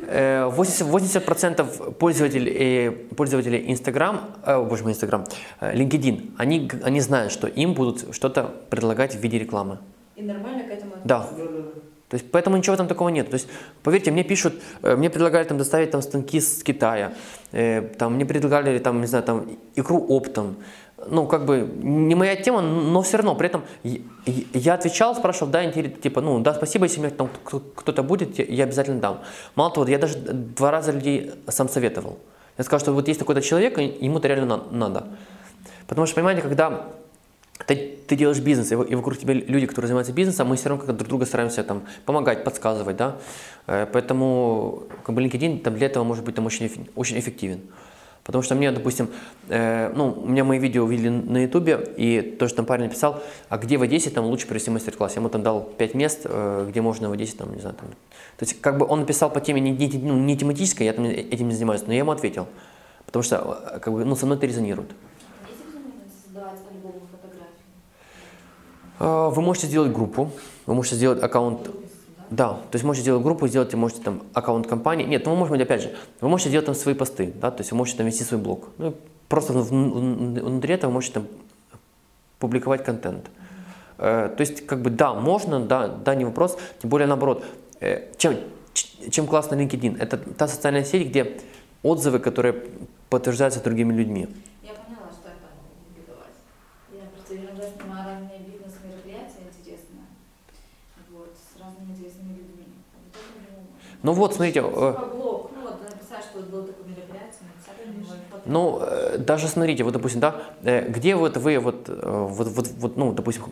80%, 0.07 0.51
80% 0.51 1.93
пользователей, 1.93 2.91
пользователей 3.15 3.60
Instagram, 3.72 4.19
э, 4.46 4.63
боже 4.63 4.84
мой, 4.84 4.93
Instagram, 4.93 5.25
э, 5.60 5.75
LinkedIn, 5.75 6.31
они, 6.38 6.69
они 6.84 7.01
знают, 7.01 7.31
что 7.31 7.48
им 7.48 7.74
будут 7.74 8.15
что-то 8.15 8.53
предлагать 8.69 9.15
в 9.15 9.19
виде 9.19 9.39
рекламы. 9.39 9.77
И 10.15 10.24
нормально 10.24 10.63
к 10.63 10.72
этому 10.72 10.96
относятся? 10.96 11.36
Да. 11.36 11.51
То 12.10 12.15
есть, 12.15 12.31
поэтому 12.31 12.55
ничего 12.55 12.77
там 12.77 12.88
такого 12.88 13.10
нет. 13.10 13.29
То 13.29 13.34
есть, 13.34 13.50
поверьте, 13.84 14.12
мне 14.12 14.24
пишут, 14.24 14.53
э, 14.81 14.96
мне 14.96 15.10
предлагали 15.10 15.43
там 15.43 15.57
доставить 15.57 15.91
там 15.91 16.01
станки 16.01 16.39
с 16.39 16.63
Китая, 16.63 17.12
э, 17.51 17.81
там 17.81 18.13
мне 18.15 18.25
предлагали 18.25 18.79
там, 18.79 19.01
не 19.01 19.07
знаю, 19.07 19.24
там 19.25 19.46
икру 19.75 19.98
оптом. 20.07 20.55
Ну, 21.06 21.27
как 21.27 21.46
бы, 21.46 21.70
не 21.77 22.16
моя 22.16 22.36
тема, 22.36 22.62
но 22.62 23.04
все 23.04 23.18
равно, 23.18 23.36
при 23.36 23.48
этом 23.48 23.63
я 24.24 24.74
отвечал, 24.74 25.16
спрашивал, 25.16 25.51
да, 25.51 25.63
интересно, 25.63 26.01
типа, 26.01 26.22
ну, 26.22 26.39
да, 26.39 26.56
спасибо, 26.56 26.86
если 26.86 27.00
мне 27.00 27.12
там 27.12 27.30
кто-то 27.75 28.01
будет, 28.01 28.39
я 28.39 28.63
обязательно 28.63 29.00
дам. 29.00 29.22
Мало 29.56 29.72
того, 29.72 29.88
я 29.88 30.00
даже 30.00 30.18
два 30.18 30.72
раза 30.72 30.92
людей 30.92 31.34
сам 31.48 31.70
советовал. 31.70 32.18
Я 32.58 32.63
сказал, 32.63 32.80
что 32.80 32.94
вот 32.94 33.08
есть 33.08 33.20
такой-то 33.20 33.42
человек, 33.42 33.77
ему-то 33.77 34.27
реально 34.27 34.63
надо. 34.72 35.08
Потому 35.86 36.08
что, 36.08 36.16
понимаете, 36.16 36.42
когда 36.42 36.88
ты, 37.66 37.98
ты 38.08 38.16
делаешь 38.16 38.39
бизнес, 38.39 38.72
и 38.72 38.96
вокруг 38.96 39.18
тебя 39.18 39.34
люди, 39.34 39.66
которые 39.66 39.88
занимаются 39.88 40.13
бизнесом, 40.13 40.48
мы 40.48 40.56
все 40.56 40.70
равно 40.70 40.86
как 40.86 40.96
друг 40.96 41.10
друга 41.10 41.25
стараемся 41.25 41.63
там 41.63 41.84
помогать, 42.06 42.44
подсказывать, 42.44 42.98
да. 42.98 43.18
Э, 43.66 43.88
поэтому 43.92 44.84
как 45.04 45.16
бы 45.16 45.24
LinkedIn 45.24 45.60
там, 45.60 45.75
для 45.75 45.88
этого 45.88 46.04
может 46.04 46.24
быть 46.24 46.36
там 46.36 46.46
очень, 46.46 46.89
очень 46.96 47.20
эффективен. 47.20 47.62
Потому 48.27 48.43
что 48.43 48.55
мне, 48.55 48.72
допустим, 48.74 49.10
э, 49.48 49.89
ну, 49.96 50.12
у 50.12 50.27
меня 50.27 50.43
мои 50.43 50.60
видео 50.60 50.84
увидели 50.84 51.07
на 51.07 51.43
ютубе, 51.43 51.93
и 51.96 52.22
то, 52.22 52.50
что 52.50 52.57
там 52.57 52.65
парень 52.65 52.84
написал, 52.84 53.24
а 53.48 53.57
где 53.57 53.77
в 53.77 53.81
Одессе 53.81 54.10
там 54.10 54.25
лучше 54.25 54.48
провести 54.48 54.69
мастер-класс? 54.69 55.15
Я 55.15 55.22
ему 55.22 55.29
там 55.29 55.43
дал 55.43 55.62
5 55.62 55.93
мест, 55.93 56.22
э, 56.25 56.65
где 56.69 56.81
можно 56.81 57.07
в 57.07 57.13
Одессе, 57.13 57.38
там, 57.38 57.53
не 57.53 57.62
знаю, 57.62 57.77
там. 57.79 57.88
То 58.36 58.46
есть, 58.46 58.60
как 58.60 58.77
бы 58.77 58.86
он 58.86 59.00
написал 59.00 59.29
по 59.29 59.39
теме 59.39 59.62
не, 59.62 59.72
не, 59.72 59.98
ну, 60.00 60.17
не 60.17 60.38
тематической, 60.38 60.86
я 60.86 60.91
там 60.91 61.05
этим 61.05 61.48
не 61.48 61.55
занимаюсь, 61.55 61.84
но 61.88 61.93
я 61.93 62.00
ему 62.00 62.12
ответил. 62.12 62.48
Потому 63.05 63.24
что, 63.24 63.63
э, 63.75 63.79
как 63.79 63.93
бы, 63.93 64.03
ну, 64.03 64.13
со 64.17 64.25
мной 64.25 64.38
это 64.38 64.46
резонирует. 64.46 64.91
А, 69.00 69.29
вы 69.29 69.41
можете 69.41 69.67
сделать 69.67 69.93
группу, 69.93 70.31
вы 70.65 70.75
можете 70.75 70.98
сделать 70.98 71.24
аккаунт, 71.24 71.69
да, 72.29 72.50
то 72.50 72.75
есть 72.75 72.84
можете 72.84 73.03
сделать 73.03 73.24
группу, 73.24 73.48
сделать, 73.48 73.74
можете 73.74 74.01
там 74.01 74.24
аккаунт 74.34 74.67
компании. 74.67 75.05
Нет, 75.05 75.25
ну 75.25 75.31
вы 75.31 75.38
можете, 75.38 75.63
опять 75.63 75.81
же, 75.81 75.96
вы 76.22 76.29
можете 76.29 76.50
делать 76.50 76.65
там 76.65 76.75
свои 76.75 76.93
посты, 76.93 77.34
да, 77.41 77.51
то 77.51 77.62
есть 77.62 77.72
вы 77.72 77.77
можете 77.77 77.98
там 77.98 78.07
вести 78.07 78.24
свой 78.24 78.39
блог. 78.39 78.69
Ну, 78.77 78.93
просто 79.29 79.53
внутри 79.53 80.74
этого 80.74 80.89
вы 80.89 80.96
можете 80.96 81.13
там 81.15 81.27
публиковать 82.39 82.84
контент. 82.84 83.29
Э, 83.98 84.29
то 84.36 84.41
есть, 84.41 84.65
как 84.65 84.81
бы, 84.81 84.89
да, 84.89 85.13
можно, 85.13 85.60
да, 85.60 85.88
да, 85.88 86.15
не 86.15 86.25
вопрос. 86.25 86.57
Тем 86.81 86.89
более, 86.89 87.07
наоборот, 87.07 87.43
э, 87.79 88.12
чем, 88.17 88.36
чем 89.10 89.27
классно 89.27 89.55
LinkedIn? 89.55 89.98
Это 90.00 90.17
та 90.17 90.48
социальная 90.48 90.84
сеть, 90.84 91.07
где 91.07 91.38
отзывы, 91.84 92.19
которые 92.19 92.55
подтверждаются 93.10 93.63
другими 93.63 93.93
людьми. 93.93 94.27
Ну 104.08 104.14
вот, 104.14 104.34
смотрите. 104.34 104.64
Э, 104.64 104.94
ну, 108.46 108.80
э, 108.82 109.18
даже 109.18 109.50
смотрите, 109.50 109.84
вот, 109.84 109.92
допустим, 109.92 110.22
да, 110.22 110.42
э, 110.64 110.88
где 110.88 111.14
вот 111.14 111.36
вы, 111.36 111.60
вот, 111.60 111.90
вот, 111.90 112.48
вот, 112.48 112.68
вот, 112.78 112.96
ну, 112.96 113.12
допустим, 113.12 113.44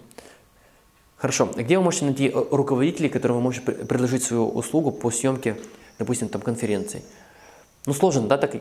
хорошо, 1.17 1.49
где 1.53 1.77
вы 1.77 1.83
можете 1.83 2.05
найти 2.05 2.31
руководителей, 2.51 3.09
которым 3.09 3.35
вы 3.35 3.43
можете 3.43 3.69
предложить 3.73 4.23
свою 4.23 4.47
услугу 4.47 4.93
по 4.93 5.11
съемке, 5.11 5.57
допустим, 5.99 6.29
там, 6.29 6.41
конференции? 6.41 7.03
Ну, 7.85 7.93
сложно, 7.93 8.25
да, 8.25 8.37
так 8.37 8.55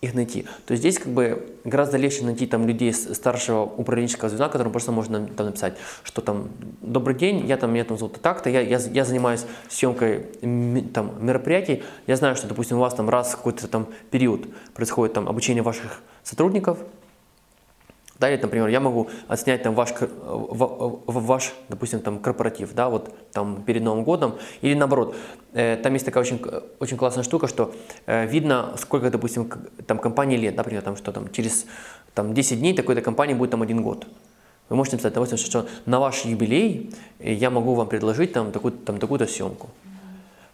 их 0.00 0.14
найти. 0.14 0.46
То 0.66 0.72
есть 0.72 0.82
здесь 0.82 0.98
как 0.98 1.12
бы 1.12 1.46
гораздо 1.64 1.96
легче 1.96 2.24
найти 2.24 2.46
там 2.46 2.66
людей 2.66 2.92
старшего 2.92 3.62
управленческого 3.62 4.28
звена, 4.28 4.48
которым 4.48 4.72
просто 4.72 4.92
можно 4.92 5.26
там 5.26 5.46
написать, 5.46 5.76
что 6.02 6.20
там 6.20 6.48
«Добрый 6.82 7.16
день, 7.16 7.46
я 7.46 7.56
там, 7.56 7.72
меня 7.72 7.84
там 7.84 7.98
зовут 7.98 8.20
так-то, 8.20 8.50
я, 8.50 8.60
я, 8.60 8.78
я 8.78 9.04
занимаюсь 9.04 9.44
съемкой 9.68 10.26
там 10.92 11.24
мероприятий, 11.24 11.82
я 12.06 12.16
знаю, 12.16 12.36
что, 12.36 12.46
допустим, 12.46 12.76
у 12.76 12.80
вас 12.80 12.94
там 12.94 13.08
раз 13.08 13.32
в 13.32 13.36
какой-то 13.36 13.68
там 13.68 13.88
период 14.10 14.46
происходит 14.74 15.14
там 15.14 15.28
обучение 15.28 15.62
ваших 15.62 16.02
сотрудников, 16.22 16.78
да, 18.18 18.30
или, 18.30 18.40
например, 18.40 18.68
я 18.68 18.80
могу 18.80 19.08
отснять 19.28 19.62
там 19.62 19.74
ваш, 19.74 19.90
ваш, 20.00 21.54
допустим, 21.68 22.00
там 22.00 22.18
корпоратив, 22.18 22.74
да, 22.74 22.88
вот 22.88 23.14
там 23.32 23.62
перед 23.62 23.82
Новым 23.82 24.04
годом, 24.04 24.36
или 24.62 24.74
наоборот, 24.74 25.14
э, 25.52 25.76
там 25.76 25.92
есть 25.92 26.06
такая 26.06 26.22
очень, 26.22 26.40
очень 26.78 26.96
классная 26.96 27.24
штука, 27.24 27.46
что 27.46 27.74
э, 28.06 28.26
видно, 28.26 28.74
сколько, 28.78 29.10
допустим, 29.10 29.50
там 29.86 29.98
компании 29.98 30.36
лет, 30.36 30.56
например, 30.56 30.82
там, 30.82 30.96
что 30.96 31.12
там 31.12 31.30
через 31.30 31.66
там, 32.14 32.32
10 32.32 32.58
дней 32.58 32.74
такой-то 32.74 33.02
компании 33.02 33.34
будет 33.34 33.50
там 33.50 33.62
один 33.62 33.82
год. 33.82 34.06
Вы 34.68 34.76
можете 34.76 34.96
написать, 34.96 35.12
допустим, 35.12 35.38
что 35.38 35.68
на 35.84 36.00
ваш 36.00 36.24
юбилей 36.24 36.92
я 37.20 37.50
могу 37.50 37.74
вам 37.74 37.88
предложить 37.88 38.32
там 38.32 38.50
такую-то 38.50 38.78
там, 38.84 38.98
такую 38.98 39.26
съемку. 39.28 39.68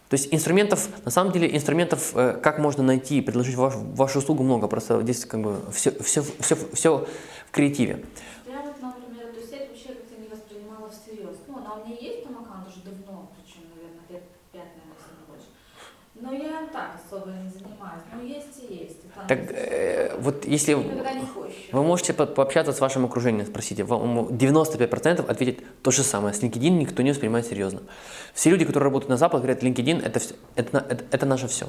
То 0.09 0.15
есть 0.15 0.31
инструментов, 0.31 0.89
на 1.05 1.11
самом 1.11 1.31
деле, 1.31 1.55
инструментов, 1.55 2.11
э, 2.13 2.37
как 2.39 2.59
можно 2.59 2.83
найти 2.83 3.17
и 3.17 3.21
предложить 3.21 3.55
ваш, 3.55 3.73
вашу 3.75 4.19
услугу 4.19 4.43
много, 4.43 4.67
просто 4.67 5.01
здесь 5.01 5.25
как 5.25 5.41
бы 5.41 5.55
все, 5.71 5.91
все, 6.03 6.23
все, 6.39 6.55
все 6.73 7.07
креативе. 7.53 8.03
Я 8.47 8.61
вот, 8.61 8.81
например, 8.81 9.27
эту 9.29 9.47
сеть 9.47 9.69
вообще 9.69 9.89
как-то 9.89 10.19
не 10.19 10.27
воспринимала 10.27 10.89
всерьез. 10.89 11.37
Ну, 11.47 11.57
она 11.59 11.75
у 11.75 11.85
меня 11.85 11.95
есть 11.95 12.23
там 12.23 12.39
аккаунт 12.39 12.67
уже 12.67 12.81
давно, 12.83 13.29
причем, 13.37 13.61
наверное, 13.75 14.03
лет 14.09 14.23
пять, 14.51 14.73
наверное, 14.75 14.97
если 14.97 15.13
не 15.13 15.25
больше. 15.29 15.47
Но 16.15 16.33
я 16.33 16.61
им 16.61 16.69
так 16.69 16.99
особо 16.99 17.31
не 17.31 17.49
занимаюсь. 17.49 18.01
Ну, 18.11 18.25
есть 18.25 18.63
и 18.63 18.73
есть. 18.73 19.05
И 19.05 19.27
так, 19.27 19.39
э, 19.51 20.17
вот 20.19 20.45
если 20.45 20.73
вы 20.73 21.83
можете 21.83 22.13
по 22.13 22.25
пообщаться 22.25 22.73
с 22.73 22.79
вашим 22.79 23.05
окружением, 23.05 23.45
спросите, 23.45 23.83
вам 23.83 24.29
95% 24.29 25.29
ответит 25.29 25.63
то 25.83 25.91
же 25.91 26.03
самое. 26.03 26.33
С 26.33 26.41
LinkedIn 26.41 26.71
никто 26.71 27.03
не 27.03 27.11
воспринимает 27.11 27.45
серьезно. 27.45 27.81
Все 28.33 28.49
люди, 28.49 28.65
которые 28.65 28.85
работают 28.85 29.09
на 29.09 29.17
Запад, 29.17 29.41
говорят, 29.41 29.61
LinkedIn 29.61 30.01
это, 30.03 30.19
все, 30.19 30.33
это, 30.55 30.79
это, 30.89 31.03
это 31.11 31.25
наше 31.27 31.47
все. 31.47 31.67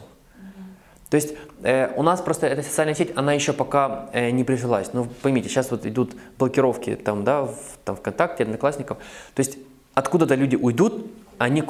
То 1.15 1.17
есть 1.17 1.35
э, 1.63 1.95
у 1.95 2.03
нас 2.03 2.21
просто 2.21 2.49
эта 2.49 2.65
социальная 2.65 2.97
сеть, 2.97 3.13
она 3.15 3.35
еще 3.35 3.53
пока 3.53 4.11
э, 4.13 4.31
не 4.31 4.43
прижилась. 4.43 4.93
Ну, 4.95 5.07
поймите, 5.23 5.49
сейчас 5.49 5.71
вот 5.71 5.87
идут 5.87 6.11
блокировки 6.41 6.97
там, 6.97 7.23
да, 7.23 7.43
в, 7.43 7.57
там, 7.85 7.95
ВКонтакте, 7.95 8.43
Одноклассников. 8.43 8.99
То 9.33 9.41
есть 9.41 9.59
откуда-то 9.95 10.35
люди 10.35 10.57
уйдут, 10.57 11.07
они 11.39 11.63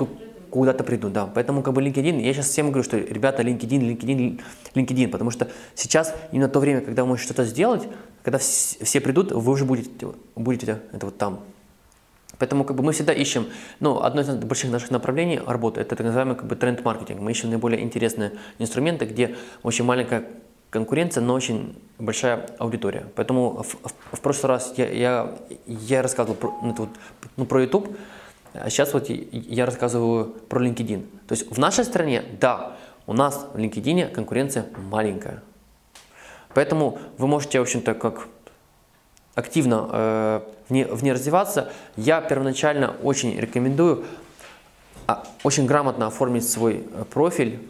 куда-то 0.49 0.83
придут, 0.83 1.13
да. 1.13 1.27
Поэтому 1.27 1.63
как 1.63 1.75
бы 1.75 1.83
LinkedIn, 1.83 2.23
я 2.23 2.33
сейчас 2.33 2.49
всем 2.49 2.69
говорю, 2.69 2.85
что 2.85 2.97
ребята, 2.97 3.43
LinkedIn, 3.43 3.99
LinkedIn, 3.99 4.41
LinkedIn, 4.75 5.09
потому 5.09 5.31
что 5.31 5.49
сейчас 5.75 6.15
именно 6.33 6.49
то 6.49 6.59
время, 6.59 6.81
когда 6.81 7.03
вы 7.03 7.09
можете 7.09 7.27
что-то 7.27 7.45
сделать, 7.45 7.87
когда 8.23 8.39
все 8.39 9.01
придут, 9.03 9.31
вы 9.31 9.53
уже 9.53 9.67
будете, 9.67 9.91
будете 10.37 10.81
это 10.91 11.05
вот 11.05 11.19
там. 11.19 11.41
Поэтому 12.39 12.65
как 12.65 12.77
бы 12.77 12.83
мы 12.83 12.93
всегда 12.93 13.13
ищем, 13.13 13.47
ну, 13.81 14.03
одно 14.03 14.23
из 14.23 14.29
больших 14.29 14.71
наших 14.71 14.91
направлений 14.91 15.41
работы– 15.45 15.81
это 15.83 15.97
так 15.97 16.07
называемый 16.07 16.37
как 16.37 16.47
бы, 16.47 16.57
тренд-маркетинг. 16.57 17.21
Мы 17.21 17.31
ищем 17.31 17.51
наиболее 17.51 17.83
интересные 17.83 18.33
инструменты, 18.59 19.05
где 19.05 19.37
очень 19.63 19.85
маленькая 19.85 20.25
конкуренция, 20.71 21.23
но 21.23 21.35
очень 21.35 21.77
большая 21.99 22.47
аудитория. 22.59 23.07
Поэтому 23.15 23.63
в, 23.63 23.75
в, 23.75 24.17
в 24.17 24.21
прошлый 24.21 24.49
раз 24.49 24.75
я, 24.77 24.91
я, 24.91 25.35
я 25.67 26.03
рассказывал 26.03 26.35
про, 26.35 26.53
ну, 26.63 26.75
вот, 26.77 26.89
ну, 27.37 27.45
про 27.45 27.63
YouTube, 27.63 27.97
а 28.55 28.71
сейчас 28.71 28.93
вот 28.93 29.09
я 29.09 29.67
рассказываю 29.67 30.27
про 30.49 30.65
LinkedIn. 30.65 31.07
То 31.29 31.33
есть 31.33 31.51
в 31.51 31.59
нашей 31.59 31.85
стране, 31.85 32.25
да, 32.41 32.77
у 33.07 33.13
нас 33.13 33.47
в 33.53 33.57
LinkedIn 33.57 34.11
конкуренция 34.13 34.67
маленькая. 34.91 35.43
Поэтому 36.55 36.99
вы 37.19 37.27
можете, 37.27 37.59
в 37.59 37.63
общем-то, 37.63 37.95
как 37.95 38.29
активно 39.35 39.89
э, 39.93 40.41
в, 40.69 40.73
ней, 40.73 40.85
в 40.85 41.03
ней 41.03 41.13
развиваться, 41.13 41.73
я 41.97 42.21
первоначально 42.21 42.95
очень 43.03 43.39
рекомендую 43.39 44.05
а, 45.07 45.23
очень 45.43 45.67
грамотно 45.67 46.07
оформить 46.07 46.49
свой 46.49 46.85
э, 46.93 47.05
профиль, 47.05 47.61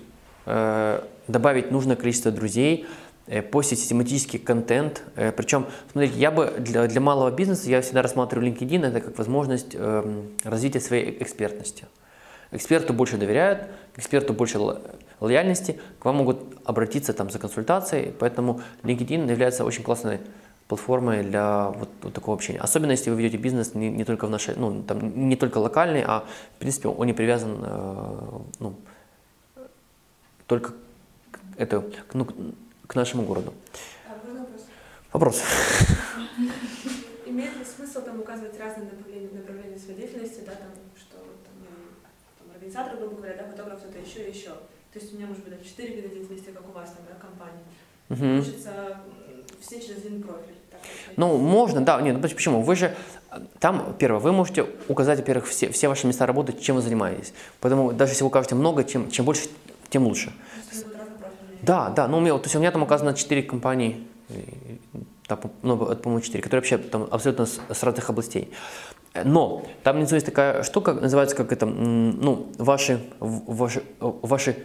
э, 0.46 1.02
добавить 1.26 1.72
нужное 1.72 1.96
количество 1.96 2.30
друзей, 2.30 2.86
э, 3.26 3.42
постить 3.42 3.80
систематический 3.80 4.38
контент. 4.38 5.02
Э, 5.16 5.32
причем, 5.32 5.66
смотрите, 5.90 6.16
я 6.16 6.30
бы 6.30 6.54
для, 6.58 6.86
для 6.86 7.00
малого 7.00 7.30
бизнеса 7.32 7.68
я 7.68 7.80
всегда 7.80 8.02
рассматриваю 8.02 8.52
LinkedIn 8.52 8.86
это 8.86 9.00
как 9.00 9.18
возможность 9.18 9.74
э, 9.74 10.22
развития 10.44 10.80
своей 10.80 11.20
экспертности. 11.20 11.86
Эксперту 12.52 12.92
больше 12.92 13.16
доверяют, 13.16 13.66
эксперту 13.96 14.32
больше 14.32 14.60
лояльности, 15.18 15.80
к 15.98 16.04
вам 16.04 16.16
могут 16.16 16.38
обратиться 16.64 17.12
там 17.12 17.30
за 17.30 17.40
консультацией, 17.40 18.12
поэтому 18.12 18.60
LinkedIn 18.84 19.28
является 19.28 19.64
очень 19.64 19.82
классной 19.82 20.20
платформой 20.68 21.22
для 21.22 21.68
вот, 21.68 21.88
вот 22.02 22.14
такого 22.14 22.36
общения. 22.36 22.58
Особенно 22.58 22.92
если 22.92 23.10
вы 23.10 23.16
ведете 23.16 23.36
бизнес 23.36 23.74
не, 23.74 23.90
не 23.90 24.04
только 24.04 24.26
в 24.26 24.30
нашей, 24.30 24.56
ну, 24.56 24.82
там, 24.82 25.28
не 25.28 25.36
только 25.36 25.58
локальный, 25.58 26.02
а 26.02 26.24
в 26.56 26.58
принципе 26.58 26.88
он 26.88 27.06
не 27.06 27.12
привязан 27.12 27.58
э, 27.62 28.40
ну, 28.60 28.74
только 30.46 30.72
это, 31.56 31.84
ну, 32.12 32.26
к 32.86 32.94
нашему 32.94 33.24
городу. 33.24 33.52
А 34.08 34.14
вопрос? 34.14 34.62
Вопрос. 35.12 35.42
Имеет 37.26 37.56
ли 37.56 37.64
смысл 37.64 38.02
там 38.02 38.20
указывать 38.20 38.58
разные 38.58 38.90
направления, 38.90 39.28
направления 39.32 39.78
своей 39.78 39.98
деятельности, 40.00 40.42
да, 40.46 40.52
там, 40.52 40.70
что 40.96 41.16
там, 41.16 41.66
там, 42.38 42.50
организатор, 42.54 42.96
грубо 42.96 43.16
говоря, 43.16 43.36
да, 43.36 43.44
фотограф, 43.50 43.80
кто-то 43.80 43.98
еще 43.98 44.28
и 44.28 44.32
еще. 44.34 44.50
То 44.92 45.00
есть 45.00 45.12
у 45.12 45.16
меня 45.16 45.26
может 45.26 45.44
быть 45.44 45.54
там, 45.54 45.64
четыре 45.64 45.96
вида 45.96 46.08
деятельности, 46.08 46.50
как 46.50 46.68
у 46.68 46.72
вас, 46.72 46.90
там, 46.90 47.04
да, 47.08 47.14
компания. 47.20 47.64
Мгм. 48.08 48.38
Хочется 48.38 49.00
все 49.66 49.80
через 49.80 50.04
один 50.04 50.22
профиль. 50.22 50.54
так. 50.70 50.80
Ну, 51.16 51.36
можно, 51.38 51.80
да, 51.80 52.00
нет, 52.00 52.16
ну, 52.16 52.20
почему? 52.20 52.62
Вы 52.62 52.76
же, 52.76 52.94
там, 53.60 53.94
первое, 53.98 54.20
вы 54.20 54.32
можете 54.32 54.66
указать, 54.88 55.18
во-первых, 55.18 55.46
все, 55.46 55.70
все 55.70 55.88
ваши 55.88 56.06
места 56.06 56.26
работы, 56.26 56.52
чем 56.52 56.76
вы 56.76 56.82
занимаетесь. 56.82 57.32
Поэтому 57.60 57.92
даже 57.92 58.12
если 58.12 58.24
вы 58.24 58.28
укажете 58.28 58.54
много, 58.54 58.84
чем, 58.84 59.10
чем 59.10 59.24
больше, 59.24 59.48
тем 59.90 60.04
лучше. 60.04 60.32
Да, 61.62 61.88
да, 61.90 62.08
ну, 62.08 62.18
у 62.18 62.20
меня, 62.20 62.36
то 62.36 62.44
есть 62.44 62.56
у 62.56 62.58
меня 62.58 62.70
там 62.70 62.82
указано 62.82 63.14
4 63.14 63.42
компании, 63.42 64.06
по- 65.28 65.50
ну, 65.62 65.76
по-моему, 65.78 66.20
4, 66.20 66.42
которые 66.42 66.60
вообще 66.60 66.76
там 66.78 67.08
абсолютно 67.10 67.46
с, 67.46 67.58
с 67.70 67.82
разных 67.82 68.10
областей. 68.10 68.52
Но 69.24 69.64
там 69.82 69.96
внизу 69.96 70.16
есть 70.16 70.26
такая 70.26 70.62
штука, 70.62 70.92
называется 70.92 71.36
как 71.36 71.52
это, 71.52 71.66
ну, 71.66 72.48
ваши, 72.58 73.00
ваши, 73.20 73.82
э, 74.00 74.12
ваши 74.22 74.56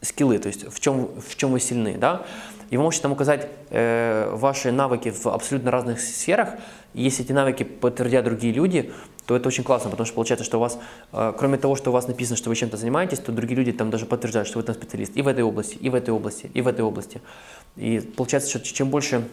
скиллы, 0.00 0.38
то 0.38 0.48
есть 0.48 0.66
в 0.72 0.80
чем, 0.80 1.20
в 1.20 1.36
чем 1.36 1.52
вы 1.52 1.60
сильны, 1.60 1.96
да. 1.98 2.24
И 2.70 2.76
вы 2.76 2.84
можете 2.84 3.02
там 3.02 3.12
указать 3.12 3.48
э, 3.70 4.30
ваши 4.32 4.72
навыки 4.72 5.10
в 5.10 5.26
абсолютно 5.26 5.70
разных 5.70 6.00
сферах. 6.00 6.50
И 6.94 7.02
если 7.02 7.24
эти 7.24 7.32
навыки 7.32 7.64
подтвердят 7.64 8.24
другие 8.24 8.52
люди, 8.52 8.92
то 9.26 9.36
это 9.36 9.48
очень 9.48 9.64
классно, 9.64 9.90
потому 9.90 10.06
что 10.06 10.14
получается, 10.14 10.44
что 10.44 10.58
у 10.58 10.60
вас, 10.60 10.78
э, 11.12 11.32
кроме 11.36 11.58
того, 11.58 11.76
что 11.76 11.90
у 11.90 11.92
вас 11.92 12.06
написано, 12.08 12.36
что 12.36 12.48
вы 12.48 12.56
чем-то 12.56 12.76
занимаетесь, 12.76 13.18
то 13.18 13.32
другие 13.32 13.56
люди 13.56 13.72
там 13.72 13.90
даже 13.90 14.06
подтверждают, 14.06 14.48
что 14.48 14.58
вы 14.58 14.64
там 14.64 14.74
специалист 14.74 15.16
и 15.16 15.22
в 15.22 15.28
этой 15.28 15.42
области, 15.42 15.76
и 15.76 15.90
в 15.90 15.94
этой 15.94 16.10
области, 16.10 16.50
и 16.54 16.62
в 16.62 16.68
этой 16.68 16.82
области. 16.82 17.20
И 17.76 18.00
получается, 18.00 18.50
что 18.50 18.60
чем 18.60 18.88
больше 18.88 19.28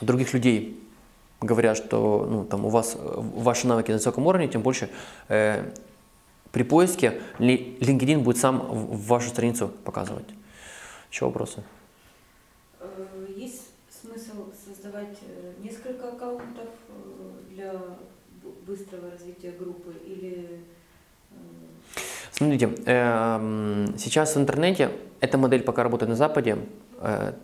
других 0.00 0.34
людей 0.34 0.78
говорят, 1.40 1.76
что 1.76 2.26
ну, 2.30 2.44
там, 2.44 2.64
у 2.64 2.68
вас 2.68 2.96
э, 2.96 2.98
ваши 3.16 3.66
навыки 3.66 3.90
на 3.90 3.96
высоком 3.96 4.26
уровне, 4.26 4.48
тем 4.48 4.62
больше 4.62 4.90
э, 5.28 5.70
при 6.50 6.62
поиске 6.64 7.20
LinkedIn 7.38 8.18
будет 8.18 8.36
сам 8.36 8.66
вашу 8.68 9.30
страницу 9.30 9.68
показывать. 9.84 10.26
Еще 11.10 11.24
вопросы? 11.24 11.62
Э, 12.80 12.86
Есть 13.36 13.62
смысл 14.02 14.50
создавать 15.02 15.18
э, 15.22 15.52
несколько 15.62 16.08
аккаунтов 16.08 16.68
э, 16.88 17.54
для 17.54 17.72
быстрого 18.66 19.10
развития 19.10 19.52
группы 19.58 19.92
или 20.04 20.60
э, 21.30 21.34
Смотрите, 22.30 22.70
эм, 22.86 23.94
сейчас 23.98 24.34
в 24.36 24.38
интернете 24.38 24.90
эта 25.20 25.38
модель 25.38 25.62
пока 25.62 25.82
работает 25.82 26.08
на 26.08 26.16
Западе. 26.16 26.58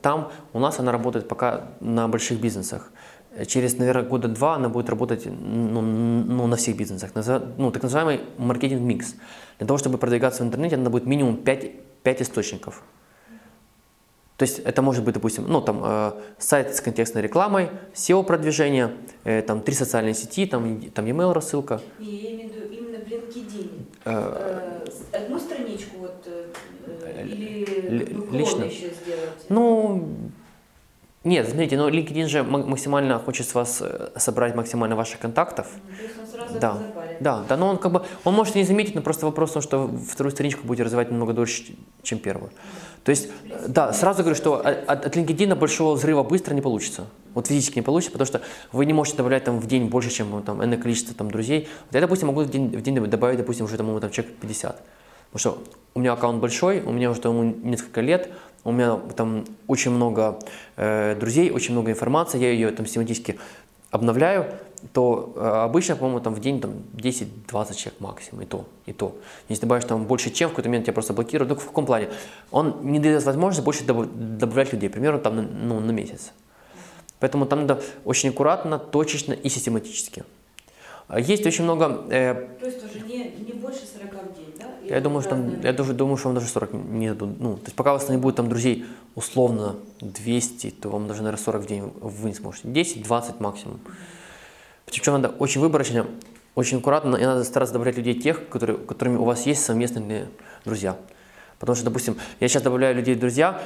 Там 0.03 0.33
у 0.53 0.59
нас 0.61 0.79
она 0.79 0.93
работает 0.93 1.29
пока 1.29 1.69
на 1.81 2.09
больших 2.09 2.41
бизнесах. 2.41 2.91
Через, 3.47 3.77
наверное, 3.77 4.05
года 4.05 4.29
два 4.29 4.55
она 4.55 4.69
будет 4.69 4.89
работать 4.89 5.27
ну, 5.27 5.83
ну, 5.83 6.47
на 6.47 6.57
всех 6.57 6.77
бизнесах. 6.77 7.11
Ну, 7.59 7.71
так 7.71 7.83
называемый 7.83 8.21
маркетинг-микс. 8.39 9.15
Для 9.59 9.67
того, 9.67 9.79
чтобы 9.79 9.99
продвигаться 9.99 10.43
в 10.43 10.47
интернете, 10.47 10.77
надо 10.77 10.91
будет 10.91 11.07
минимум 11.07 11.37
5, 11.37 12.03
5 12.03 12.23
источников. 12.23 12.83
То 14.39 14.45
есть 14.45 14.61
это 14.61 14.83
может 14.83 15.05
быть, 15.05 15.15
допустим, 15.15 15.45
ну, 15.49 15.61
там, 15.61 15.83
э, 15.85 16.13
сайт 16.39 16.75
с 16.75 16.81
контекстной 16.81 17.23
рекламой, 17.23 17.71
SEO-продвижение, 17.93 18.93
э, 19.25 19.43
там, 19.43 19.61
три 19.61 19.75
социальные 19.75 20.15
сети, 20.15 20.47
там, 20.47 20.79
и- 20.79 20.89
там 20.91 21.07
e-mail 21.07 21.33
рассылка. 21.33 21.81
не, 21.99 22.07
я 22.23 22.31
имею 22.31 22.51
в 22.51 22.55
виду 22.55 22.67
именно 22.73 22.99
в 23.05 23.09
LinkedIn. 23.09 23.71
Э, 24.05 24.83
Э, 25.13 25.19
Одну 25.25 25.39
страничку 25.41 25.97
вот 25.99 26.25
э, 26.27 26.47
э, 27.05 27.27
или 27.89 28.15
ну, 28.31 28.39
лично? 28.39 28.65
еще 28.65 28.91
сделать? 29.05 29.47
Ну, 29.49 30.09
нет, 31.25 31.49
смотрите, 31.49 31.77
но 31.77 31.89
LinkedIn 31.89 32.27
же 32.29 32.43
ма- 32.45 32.65
максимально 32.65 33.19
хочет 33.19 33.49
с 33.49 33.55
вас 33.55 33.83
э, 33.83 34.11
собрать 34.17 34.55
максимально 34.55 34.95
ваших 34.95 35.19
контактов. 35.19 35.67
То 35.67 36.03
есть 36.05 36.19
он 36.19 36.27
сразу 36.27 36.59
Да. 36.61 36.87
Да, 37.21 37.45
да, 37.49 37.57
но 37.57 37.67
он 37.71 37.79
как 37.79 37.91
бы, 37.91 38.05
он 38.25 38.35
может 38.35 38.55
и 38.55 38.61
не 38.61 38.65
заметить, 38.65 38.95
но 38.95 39.03
просто 39.03 39.27
вопрос 39.27 39.51
в 39.51 39.53
том, 39.55 39.63
что 39.63 39.89
вторую 40.13 40.31
страничку 40.31 40.65
будете 40.65 40.85
развивать 40.85 41.11
намного 41.11 41.33
дольше, 41.33 41.65
чем 42.05 42.21
первую. 42.21 42.53
То 43.09 43.13
есть, 43.13 43.31
да, 43.67 43.95
сразу 43.95 44.21
говорю, 44.21 44.37
что 44.37 44.57
от, 44.57 45.07
от 45.07 45.17
LinkedIn 45.17 45.55
большого 45.55 45.95
взрыва 45.95 46.23
быстро 46.25 46.53
не 46.53 46.61
получится. 46.61 47.07
Вот 47.33 47.47
физически 47.47 47.79
не 47.79 47.83
получится, 47.83 48.13
потому 48.13 48.27
что 48.27 48.43
вы 48.71 48.85
не 48.85 48.93
можете 48.93 49.17
добавлять 49.17 49.45
там 49.45 49.61
в 49.61 49.67
день 49.67 49.87
больше, 49.87 50.11
чем 50.11 50.31
ну, 50.31 50.43
там 50.43 50.63
энное 50.63 50.77
количество 50.77 51.15
там 51.15 51.31
друзей. 51.31 51.69
Вот 51.87 51.95
я, 51.95 52.03
допустим, 52.03 52.29
могу 52.29 52.43
в 52.43 52.51
день, 52.51 52.69
в 52.69 52.83
день 52.83 53.03
добавить, 53.07 53.39
допустим, 53.39 53.65
уже 53.65 53.79
там, 53.79 53.99
там 53.99 54.11
человек 54.11 54.35
50. 54.43 54.83
Потому 55.33 55.39
что 55.39 55.59
у 55.95 56.01
меня 56.01 56.13
аккаунт 56.13 56.39
большой, 56.39 56.83
у 56.83 56.93
меня 56.93 57.11
уже 57.11 57.23
там 57.23 57.71
несколько 57.71 58.03
лет, 58.03 58.29
у 58.65 58.73
меня 58.73 58.99
там 59.17 59.47
очень 59.69 59.91
много 59.91 60.39
э, 60.77 61.17
друзей, 61.19 61.51
очень 61.51 61.73
много 61.73 61.91
информации, 61.91 62.39
я 62.39 62.51
ее 62.51 62.71
там 62.73 62.85
систематически 62.85 63.39
обновляю, 63.91 64.53
то 64.93 65.33
э, 65.37 65.41
обычно, 65.41 65.97
по-моему, 65.97 66.21
там 66.21 66.35
в 66.35 66.41
день 66.41 66.61
там 66.61 66.73
10-20 66.95 67.75
человек 67.75 68.01
максимум, 68.01 68.43
и 68.43 68.47
то, 68.47 68.65
и 68.87 68.93
то. 68.93 69.17
Если 69.49 69.63
добавишь 69.63 69.85
там 69.85 70.05
больше 70.05 70.31
чем, 70.31 70.49
в 70.49 70.53
какой-то 70.53 70.69
момент 70.69 70.87
тебя 70.87 70.93
просто 70.93 71.13
блокируют. 71.13 71.49
Только 71.49 71.63
в 71.63 71.67
каком 71.67 71.87
плане? 71.87 72.09
Он 72.51 72.77
не 72.83 72.99
дает 72.99 73.25
возможности 73.25 73.65
больше 73.65 73.85
добав- 73.85 74.09
добавлять 74.15 74.73
людей, 74.73 74.89
примерно 74.89 75.19
там 75.19 75.69
ну, 75.69 75.81
на 75.81 75.91
месяц. 75.91 76.33
Поэтому 77.21 77.47
там 77.47 77.61
надо 77.61 77.83
очень 78.05 78.31
аккуратно, 78.31 78.79
точечно 78.79 79.33
и 79.33 79.49
систематически. 79.49 80.25
А 81.09 81.19
Есть 81.19 81.47
очень 81.47 81.65
много 81.65 82.05
э, 82.11 82.49
То 82.61 82.67
есть 82.67 82.85
уже 82.85 83.01
не, 83.07 83.31
не 83.47 83.55
больше 83.55 83.81
40 83.87 84.13
в 84.13 84.37
день, 84.37 84.55
да? 84.59 84.67
Или 84.85 84.93
я 84.93 85.01
думаю, 85.01 85.23
что 85.23 85.31
там, 85.31 85.61
я 85.63 85.73
даже 85.73 85.95
думаю, 85.95 86.19
что 86.19 86.29
вам 86.29 86.35
даже 86.35 86.49
40 86.49 86.75
не 86.75 87.09
дадут. 87.09 87.41
Ну, 87.41 87.55
то 87.55 87.65
есть 87.65 87.77
пока 87.77 87.93
у 87.93 87.95
вас 87.95 88.09
не 88.11 88.19
будет 88.19 88.37
там 88.37 88.51
друзей 88.51 88.85
условно 89.15 89.77
200, 90.01 90.71
то 90.71 90.91
вам 90.91 91.09
даже, 91.09 91.23
наверное, 91.23 91.43
40 91.43 91.63
в 91.63 91.67
день 91.67 91.93
вы 92.01 92.29
не 92.29 92.35
сможете. 92.35 92.69
10-20 92.69 93.37
максимум. 93.41 93.81
Причем 94.91 95.13
надо 95.15 95.29
очень 95.29 95.61
выборочно, 95.61 96.07
очень 96.55 96.79
аккуратно, 96.79 97.17
и 97.17 97.25
надо 97.25 97.45
стараться 97.45 97.73
добавлять 97.73 97.97
людей 97.97 98.15
тех, 98.15 98.49
которые, 98.49 98.79
которыми 98.79 99.17
у 99.17 99.25
вас 99.25 99.47
есть 99.47 99.65
совместные 99.65 100.29
друзья. 100.65 100.97
Потому 101.59 101.77
что, 101.77 101.85
допустим, 101.85 102.17
я 102.41 102.49
сейчас 102.49 102.63
добавляю 102.63 102.97
людей 102.97 103.15
в 103.15 103.21
друзья, 103.21 103.61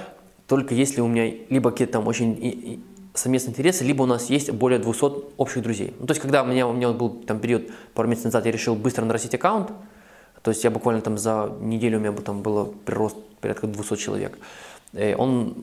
только 0.47 0.75
если 0.75 1.01
у 1.01 1.07
меня 1.07 1.33
либо 1.49 1.71
какие-то 1.71 1.95
там 1.95 2.07
очень 2.07 2.33
и- 2.33 2.49
и 2.51 2.81
совместные 3.15 3.53
интересы, 3.53 3.85
либо 3.85 4.03
у 4.03 4.07
нас 4.07 4.31
есть 4.31 4.51
более 4.51 4.79
200 4.79 5.25
общих 5.37 5.63
друзей. 5.63 5.95
Ну, 6.01 6.07
то 6.07 6.13
есть, 6.13 6.21
когда 6.21 6.43
у 6.43 6.47
меня, 6.47 6.67
у 6.67 6.73
меня 6.73 6.91
был 6.93 7.11
там 7.11 7.39
период, 7.39 7.71
пару 7.95 8.09
месяцев 8.09 8.27
назад, 8.27 8.47
я 8.47 8.53
решил 8.53 8.75
быстро 8.75 9.05
нарастить 9.05 9.35
аккаунт, 9.35 9.71
то 10.43 10.51
есть 10.51 10.65
я 10.65 10.71
буквально 10.71 11.03
там 11.03 11.19
за 11.19 11.53
неделю 11.61 11.99
у 11.99 12.01
меня 12.01 12.13
бы 12.13 12.23
там 12.23 12.43
было 12.43 12.65
прирост 12.85 13.17
порядка 13.41 13.67
200 13.67 13.97
человек. 13.97 14.39
Э, 14.93 15.15
Он 15.17 15.55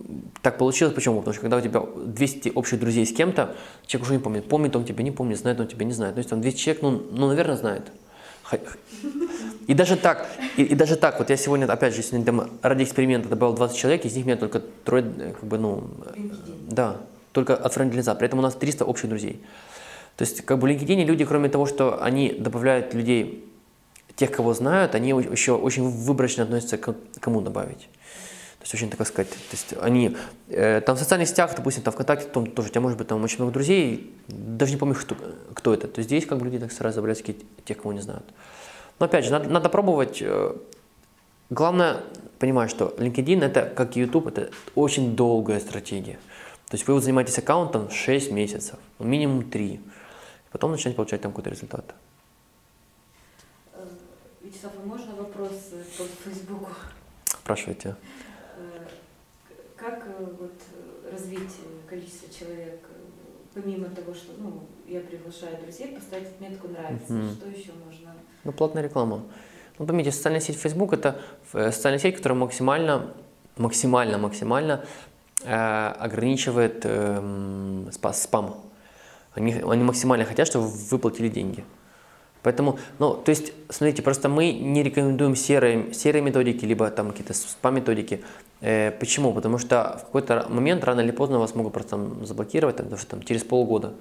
так 0.42 0.58
получилось, 0.58 0.94
почему? 0.94 1.20
Потому 1.20 1.34
что 1.34 1.42
когда 1.42 1.58
у 1.58 1.62
тебя 1.62 1.82
200 1.82 2.52
общих 2.56 2.80
друзей 2.80 3.06
с 3.06 3.13
кем-то, 3.13 3.56
человек 3.86 4.08
уже 4.08 4.18
не 4.18 4.24
помнит, 4.24 4.48
помнит 4.48 4.76
он 4.76 4.86
тебя, 4.86 5.04
не 5.04 5.12
помнит, 5.12 5.38
знает 5.38 5.60
он 5.60 5.68
тебя, 5.68 5.86
не 5.86 5.94
знает. 5.94 6.15
То 6.15 6.20
есть 6.20 6.30
там 6.30 6.42
200 6.42 6.58
человек, 6.60 6.84
ну, 6.84 7.02
ну 7.12 7.28
наверное, 7.28 7.56
знает. 7.56 7.92
И 9.68 9.76
даже 9.76 9.96
так, 9.96 10.28
и, 10.58 10.63
и 10.63 10.74
даже 10.74 10.96
так, 10.96 11.20
вот 11.20 11.30
я 11.30 11.38
сегодня, 11.38 11.65
опять 11.65 11.96
же, 11.96 12.02
сегодня 12.02 12.26
там 12.26 12.50
ради 12.63 12.84
эксперимента 12.84 13.30
добавил 13.30 13.54
20 13.54 13.78
человек, 13.78 14.06
из 14.06 14.15
них 14.15 14.26
меня 14.26 14.38
только 14.38 14.60
трое, 14.60 15.06
э, 15.20 15.34
как 15.34 15.44
бы, 15.44 15.60
ну, 15.60 15.84
да, 16.68 16.98
только 17.32 17.56
от 17.56 17.74
фронта 17.74 17.96
лица. 17.96 18.15
При 18.15 18.26
этом 18.26 18.39
у 18.39 18.42
нас 18.42 18.56
300 18.56 18.86
общих 18.86 19.08
друзей. 19.08 19.44
То 20.15 20.24
есть, 20.24 20.42
как 20.42 20.58
бы 20.58 20.68
в 20.68 20.72
LinkedIn 20.72 21.06
люди, 21.06 21.24
кроме 21.24 21.50
того, 21.50 21.68
что 21.68 22.02
они 22.02 22.32
добавляют 22.32 22.96
людей, 22.96 23.46
тех, 24.15 24.32
кого 24.32 24.54
знают, 24.54 24.96
они 24.96 25.10
еще 25.10 25.54
очень 25.54 25.88
выборочно 25.88 26.44
относятся 26.44 26.78
к 26.78 26.96
кому 27.20 27.42
добавить. 27.42 27.88
То 28.60 28.63
есть 28.63 28.74
очень, 28.74 28.89
так 28.89 29.08
сказать, 29.08 29.30
то 29.30 29.38
есть 29.52 29.74
они, 29.82 30.17
э, 30.50 30.82
там 30.82 30.98
в 30.98 31.00
социальных 31.00 31.30
сетях, 31.30 31.56
допустим, 31.56 31.82
там 31.82 31.93
ВКонтакте 31.93 32.28
там 32.28 32.45
тоже, 32.45 32.67
у 32.67 32.72
тебя 32.72 32.82
может 32.82 32.98
быть 32.98 33.08
там 33.08 33.24
очень 33.24 33.38
много 33.38 33.54
друзей, 33.54 34.13
даже 34.28 34.74
не 34.74 34.78
помнишь, 34.78 34.98
кто, 34.98 35.15
кто 35.54 35.74
это. 35.74 35.88
То 35.88 36.00
есть 36.00 36.10
здесь 36.10 36.26
как 36.26 36.39
бы 36.39 36.45
люди 36.45 36.60
так 36.60 36.72
сразу 36.74 37.02
какие- 37.02 37.38
тех, 37.63 37.78
кого 37.78 37.93
не 37.93 38.02
знают. 38.02 38.26
Но 39.00 39.06
опять 39.06 39.24
же, 39.24 39.32
надо, 39.32 39.50
надо 39.50 39.69
пробовать. 39.69 40.17
э, 40.22 40.56
Главное 41.52 42.04
понимать, 42.38 42.69
что 42.69 42.93
LinkedIn 43.00 43.43
это, 43.43 43.63
как 43.65 43.98
и 43.98 44.02
YouTube, 44.02 44.28
это 44.28 44.52
очень 44.76 45.15
долгая 45.15 45.60
стратегия. 45.60 46.19
То 46.67 46.76
есть 46.76 46.88
вы 46.88 46.93
вот 46.93 47.04
занимаетесь 47.04 47.39
аккаунтом 47.39 47.89
6 47.89 48.32
месяцев, 48.32 48.76
минимум 49.00 49.50
3. 49.50 49.80
Потом 50.52 50.72
начинаете 50.72 50.98
получать 50.98 51.22
там 51.22 51.32
какой-то 51.32 51.50
результат. 51.50 51.95
Э, 53.74 53.84
Вячеслав, 54.43 54.74
а 54.78 54.88
можно 54.88 55.15
вопрос 55.15 55.54
э, 55.72 55.82
по 55.98 56.04
Фейсбуку? 56.30 56.67
Спрашивайте. 57.26 57.95
Э, 59.89 59.91
Как 59.91 60.08
э, 60.08 60.25
вот 60.39 60.54
э, 60.73 61.12
развить 61.12 61.56
э, 61.63 61.89
количество 61.89 62.30
человек, 62.34 62.80
э, 62.89 62.93
помимо 63.54 63.86
того, 63.89 64.13
что 64.13 64.34
ну, 64.38 64.63
я 64.88 64.99
приглашаю 65.02 65.58
друзей, 65.62 65.88
поставить 65.95 66.28
отметку 66.28 66.67
нравится, 66.67 67.13
Мгм. 67.13 67.36
что 67.36 67.49
еще 67.49 67.71
можно? 67.86 68.13
Ну, 68.43 68.52
платная 68.52 68.84
реклама. 68.84 69.23
Ну, 69.78 69.86
поймите, 69.86 70.12
социальная 70.12 70.41
сеть 70.41 70.58
Facebook– 70.58 70.93
это 70.93 71.19
э, 71.54 71.71
социальная 71.71 71.99
сеть, 71.99 72.15
которая 72.17 72.38
максимально, 72.39 73.13
максимально, 73.58 74.17
максимально 74.17 74.86
э, 75.43 75.54
ограничивает 76.06 76.86
спа- 76.86 78.13
спам. 78.13 78.62
Они, 79.36 79.54
они 79.54 79.84
максимально 79.84 80.25
хотят, 80.25 80.47
чтобы 80.47 80.67
вы 80.67 80.99
платили 80.99 81.30
деньги. 81.30 81.63
Поэтому, 82.41 82.80
ну, 82.99 83.15
то 83.15 83.30
есть, 83.30 83.52
смотрите, 83.69 84.02
просто 84.02 84.30
мы 84.30 84.54
не 84.54 84.82
рекомендуем 84.82 85.36
серые, 85.36 85.93
серые 85.93 86.21
методики, 86.21 86.65
либо 86.65 86.89
там 86.89 87.12
какие-то 87.12 87.34
спам-методики. 87.34 88.23
Э, 88.62 88.91
почему? 88.91 89.34
Потому 89.34 89.58
что 89.58 89.97
в 90.02 90.06
какой-то 90.06 90.45
момент, 90.49 90.84
рано 90.84 91.02
или 91.02 91.12
поздно, 91.12 91.39
вас 91.39 91.56
могут 91.56 91.73
просто 91.73 91.91
там, 91.91 92.25
заблокировать, 92.25 92.78
там, 92.78 92.86
потому 92.86 92.99
что 92.99 93.10
там 93.12 93.23
через 93.23 93.43
полгода. 93.43 93.93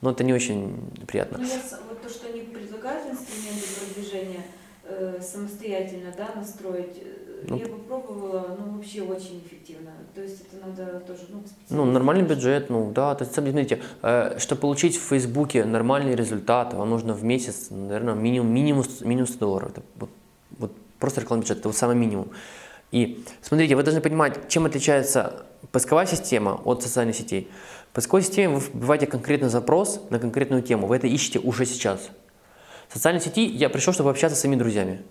Но 0.00 0.10
это 0.12 0.22
не 0.24 0.32
очень 0.32 0.90
приятно. 1.06 1.38
Ну, 1.38 1.44
я, 1.44 1.60
вот 1.88 2.02
то, 2.02 2.08
что 2.08 2.28
они 2.28 2.42
предлагают 2.42 3.10
инструменты 3.10 3.66
продвижения 3.80 4.42
э, 4.84 5.20
самостоятельно, 5.20 6.12
да, 6.16 6.30
настроить, 6.36 6.98
э, 7.02 7.25
ну, 7.48 7.56
я 7.58 7.66
попробовала, 7.66 8.56
ну, 8.58 8.76
вообще 8.76 9.02
очень 9.02 9.42
эффективно. 9.44 9.92
То 10.14 10.22
есть 10.22 10.42
это 10.42 10.66
надо 10.66 11.00
тоже, 11.00 11.22
ну, 11.30 11.42
Ну, 11.70 11.84
нормальный 11.84 12.24
бюджет, 12.24 12.70
ну, 12.70 12.90
да. 12.92 13.14
То 13.14 13.24
есть, 13.24 13.34
смотрите, 13.34 13.80
э, 14.02 14.38
чтобы 14.38 14.60
получить 14.60 14.96
в 14.96 15.02
Фейсбуке 15.02 15.64
нормальный 15.64 16.14
результат, 16.14 16.74
вам 16.74 16.90
нужно 16.90 17.14
в 17.14 17.22
месяц, 17.24 17.68
наверное, 17.70 18.14
минимум, 18.14 18.52
минимум, 18.52 18.84
минимум 19.02 19.26
100 19.28 19.38
долларов. 19.38 19.70
Это 19.70 19.82
вот, 19.96 20.10
вот 20.58 20.72
просто 20.98 21.20
рекламный 21.20 21.42
бюджет, 21.42 21.58
это 21.58 21.68
вот 21.68 21.76
самый 21.76 21.96
минимум. 21.96 22.30
И 22.92 23.24
смотрите, 23.42 23.76
вы 23.76 23.82
должны 23.82 24.00
понимать, 24.00 24.48
чем 24.48 24.66
отличается 24.66 25.46
поисковая 25.72 26.06
система 26.06 26.60
от 26.64 26.82
социальных 26.82 27.16
сетей. 27.16 27.50
В 27.90 27.94
поисковой 27.94 28.22
системе 28.22 28.54
вы 28.54 28.60
вбиваете 28.60 29.06
конкретный 29.06 29.48
запрос 29.48 30.00
на 30.10 30.18
конкретную 30.18 30.62
тему, 30.62 30.86
вы 30.86 30.96
это 30.96 31.06
ищете 31.06 31.38
уже 31.38 31.66
сейчас. 31.66 32.10
В 32.88 32.94
социальной 32.94 33.20
сети 33.20 33.44
я 33.44 33.68
пришел, 33.68 33.92
чтобы 33.92 34.10
общаться 34.10 34.36
с 34.36 34.40
своими 34.40 34.56
друзьями. 34.56 35.02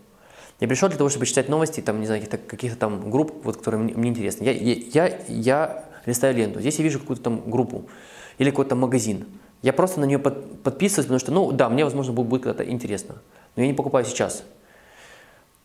Я 0.60 0.68
пришел 0.68 0.88
для 0.88 0.98
того, 0.98 1.10
чтобы 1.10 1.26
читать 1.26 1.50
новости, 1.50 1.82
там, 1.82 2.00
не 2.00 2.06
знаю, 2.06 2.22
каких-то, 2.22 2.48
каких 2.48 2.78
там 2.78 3.10
групп, 3.10 3.34
вот, 3.44 3.58
которые 3.58 3.82
мне, 3.82 3.94
мне 3.94 4.10
интересны. 4.10 4.46
Я, 4.46 4.52
я, 4.52 5.20
я 5.28 5.86
листаю 6.06 6.36
ленту, 6.36 6.62
здесь 6.62 6.78
я 6.78 6.84
вижу 6.84 7.00
какую-то 7.00 7.24
там 7.24 7.50
группу 7.50 7.86
или 8.38 8.50
какой-то 8.50 8.76
магазин. 8.76 9.26
Я 9.62 9.74
просто 9.74 10.00
на 10.00 10.06
нее 10.06 10.20
под, 10.20 10.62
подписываюсь, 10.62 11.08
потому 11.08 11.20
что, 11.20 11.32
ну 11.32 11.52
да, 11.52 11.70
мне, 11.70 11.84
возможно, 11.84 12.14
будет, 12.14 12.28
будет 12.28 12.44
когда-то 12.44 12.70
интересно. 12.70 13.16
Но 13.56 13.64
я 13.64 13.68
не 13.68 13.74
покупаю 13.74 14.06
сейчас. 14.06 14.44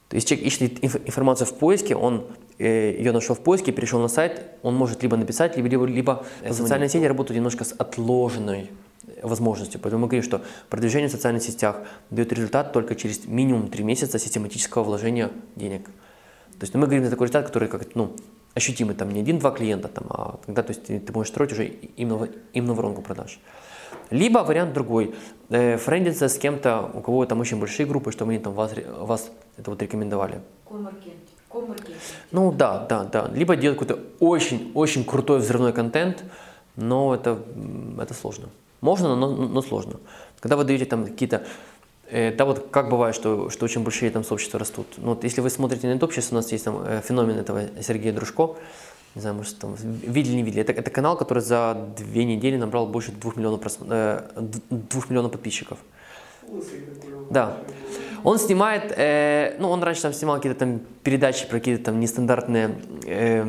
То 0.08 0.16
есть 0.16 0.26
человек 0.26 0.46
ищет 0.46 0.82
информацию 0.82 1.46
в 1.46 1.54
поиске, 1.54 1.94
он 1.94 2.26
э, 2.58 2.96
ее 2.98 3.12
нашел 3.12 3.36
в 3.36 3.40
поиске, 3.40 3.70
перешел 3.70 4.00
на 4.00 4.08
сайт, 4.08 4.42
он 4.62 4.74
может 4.74 5.02
либо 5.02 5.16
написать, 5.16 5.56
либо, 5.56 5.68
либо, 5.68 5.86
либо 5.86 6.26
социальные 6.50 6.88
сети 6.88 7.04
работают 7.06 7.36
немножко 7.36 7.62
с 7.62 7.72
отложенной 7.72 8.70
возможностью. 9.22 9.80
Поэтому 9.80 10.02
мы 10.02 10.08
говорим, 10.08 10.22
что 10.22 10.42
продвижение 10.68 11.08
в 11.08 11.12
социальных 11.12 11.42
сетях 11.42 11.82
дает 12.10 12.32
результат 12.32 12.72
только 12.72 12.94
через 12.94 13.26
минимум 13.26 13.68
3 13.68 13.84
месяца 13.84 14.18
систематического 14.18 14.84
вложения 14.84 15.30
денег. 15.56 15.86
То 15.86 16.64
есть 16.64 16.74
ну, 16.74 16.80
мы 16.80 16.86
говорим 16.86 17.04
за 17.04 17.10
такой 17.10 17.26
результат, 17.26 17.46
который 17.46 17.68
как 17.68 17.94
ну, 17.94 18.14
ощутимый, 18.54 18.94
там 18.94 19.10
не 19.10 19.20
один-два 19.20 19.50
клиента, 19.50 19.88
там, 19.88 20.04
а 20.10 20.38
когда 20.44 20.62
то 20.62 20.72
есть, 20.72 20.84
ты 20.84 21.12
можешь 21.12 21.32
строить 21.32 21.52
уже 21.52 21.66
именно, 21.66 22.28
именно 22.52 22.74
воронку 22.74 23.02
продаж. 23.02 23.40
Либо 24.10 24.40
вариант 24.40 24.72
другой, 24.72 25.14
э, 25.50 25.76
френдиться 25.76 26.28
с 26.28 26.36
кем-то, 26.36 26.90
у 26.94 27.00
кого 27.00 27.24
там 27.26 27.40
очень 27.40 27.58
большие 27.58 27.86
группы, 27.86 28.10
чтобы 28.12 28.32
они 28.32 28.40
там 28.40 28.52
вас, 28.54 28.72
вас 28.98 29.30
это 29.56 29.70
вот 29.70 29.80
рекомендовали. 29.82 30.40
Ну 32.32 32.52
да, 32.52 32.86
да, 32.88 33.04
да. 33.04 33.30
Либо 33.32 33.56
делать 33.56 33.78
какой-то 33.78 34.00
очень-очень 34.18 35.04
крутой 35.04 35.38
взрывной 35.38 35.72
контент, 35.72 36.24
но 36.76 37.14
это, 37.14 37.38
это 38.00 38.14
сложно. 38.14 38.48
Можно, 38.80 39.16
но, 39.16 39.28
но 39.28 39.62
сложно. 39.62 40.00
Когда 40.40 40.56
вы 40.56 40.64
даете 40.64 40.84
там 40.86 41.04
какие-то 41.04 41.44
э, 42.08 42.34
да, 42.34 42.44
вот 42.44 42.68
как 42.70 42.88
бывает, 42.88 43.14
что, 43.14 43.50
что 43.50 43.64
очень 43.64 43.82
большие 43.82 44.10
там 44.10 44.24
сообщества 44.24 44.58
растут. 44.58 44.86
Ну, 44.96 45.10
вот 45.10 45.24
если 45.24 45.40
вы 45.40 45.50
смотрите 45.50 45.86
на 45.86 45.92
YouTube, 45.92 46.12
сейчас 46.12 46.32
у 46.32 46.34
нас 46.34 46.50
есть 46.52 46.64
там 46.64 46.82
э, 46.84 47.02
феномен 47.06 47.38
этого 47.38 47.62
Сергея 47.82 48.12
Дружко, 48.12 48.56
не 49.14 49.20
знаю, 49.20 49.36
может, 49.36 49.58
там 49.58 49.74
видели, 49.74 50.36
не 50.36 50.42
видели. 50.42 50.62
Это, 50.62 50.72
это 50.72 50.90
канал, 50.90 51.16
который 51.16 51.42
за 51.42 51.88
две 51.96 52.24
недели 52.24 52.56
набрал 52.56 52.86
больше 52.86 53.10
двух 53.12 53.36
миллионов, 53.36 53.60
прос... 53.60 53.78
э, 53.80 54.28
двух 54.70 55.10
миллионов 55.10 55.32
подписчиков. 55.32 55.78
Да. 57.30 57.58
Он 58.22 58.38
снимает, 58.38 58.92
э, 58.96 59.56
ну, 59.58 59.70
он 59.70 59.82
раньше 59.82 60.02
там 60.02 60.12
снимал 60.12 60.36
какие-то 60.36 60.58
там 60.60 60.80
передачи 61.02 61.48
про 61.48 61.58
какие-то 61.58 61.84
там 61.84 62.00
нестандартные, 62.00 62.76
э, 63.06 63.44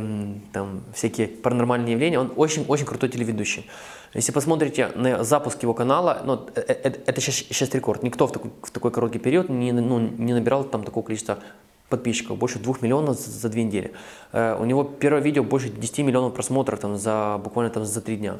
там, 0.53 0.83
всякие 0.95 1.27
паранормальные 1.27 1.93
явления. 1.93 2.19
Он 2.19 2.31
очень-очень 2.35 2.85
крутой 2.85 3.09
телеведущий. 3.09 3.69
Если 4.13 4.33
посмотрите 4.33 4.89
на 4.95 5.23
запуск 5.23 5.63
его 5.63 5.73
канала, 5.73 6.21
ну, 6.25 6.47
это, 6.53 6.73
э, 6.73 6.93
это 7.05 7.21
сейчас, 7.21 7.35
сейчас 7.35 7.73
рекорд. 7.73 8.03
Никто 8.03 8.27
в 8.27 8.31
такой, 8.31 8.51
в 8.61 8.71
такой 8.71 8.91
короткий 8.91 9.19
период 9.19 9.49
не, 9.49 9.71
ну, 9.71 9.99
не 9.99 10.33
набирал 10.33 10.65
там 10.65 10.83
такого 10.83 11.03
количества 11.03 11.39
подписчиков, 11.87 12.37
больше 12.37 12.59
двух 12.59 12.81
миллионов 12.81 13.17
за, 13.17 13.31
за 13.31 13.49
две 13.49 13.63
недели. 13.63 13.93
Э, 14.33 14.57
у 14.59 14.65
него 14.65 14.83
первое 14.83 15.21
видео 15.21 15.43
больше 15.43 15.69
10 15.69 15.99
миллионов 15.99 16.33
просмотров 16.33 16.79
там, 16.79 16.97
за, 16.97 17.39
буквально 17.41 17.71
там, 17.71 17.85
за 17.85 18.01
три 18.01 18.17
дня. 18.17 18.37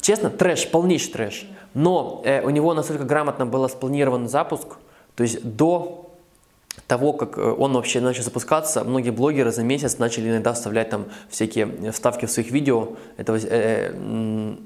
Честно, 0.00 0.30
трэш, 0.30 0.70
полнейший 0.70 1.12
трэш. 1.12 1.48
Но 1.74 2.22
э, 2.24 2.42
у 2.42 2.50
него 2.50 2.72
настолько 2.72 3.04
грамотно 3.04 3.46
был 3.46 3.68
спланирован 3.68 4.28
запуск, 4.28 4.76
то 5.16 5.24
есть 5.24 5.42
до 5.42 6.05
того, 6.86 7.12
как 7.12 7.38
э, 7.38 7.42
он 7.42 7.72
вообще 7.72 8.00
начал 8.00 8.22
запускаться, 8.22 8.84
многие 8.84 9.10
блогеры 9.10 9.50
за 9.52 9.62
месяц 9.62 9.98
начали 9.98 10.28
иногда 10.30 10.52
вставлять 10.52 10.90
там 10.90 11.06
всякие 11.28 11.92
вставки 11.92 12.26
в 12.26 12.30
своих 12.30 12.50
видео. 12.50 12.96
Это, 13.16 13.34
э, 13.34 13.40
э, 13.50 14.56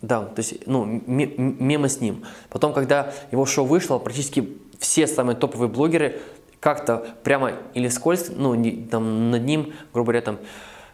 да, 0.00 0.24
то 0.24 0.38
есть, 0.38 0.66
ну, 0.66 0.84
мемы 0.84 1.88
с 1.88 2.00
ним. 2.00 2.24
Потом, 2.50 2.72
когда 2.72 3.12
его 3.32 3.46
шоу 3.46 3.66
вышло, 3.66 3.98
практически 3.98 4.56
все 4.78 5.06
самые 5.06 5.36
топовые 5.36 5.68
блогеры 5.68 6.20
как-то 6.60 7.06
прямо 7.24 7.52
или 7.74 7.88
скользь, 7.88 8.30
ну, 8.34 8.54
не, 8.54 8.70
там, 8.70 9.30
над 9.30 9.42
ним, 9.42 9.72
грубо 9.92 10.12
говоря, 10.12 10.22
там, 10.22 10.38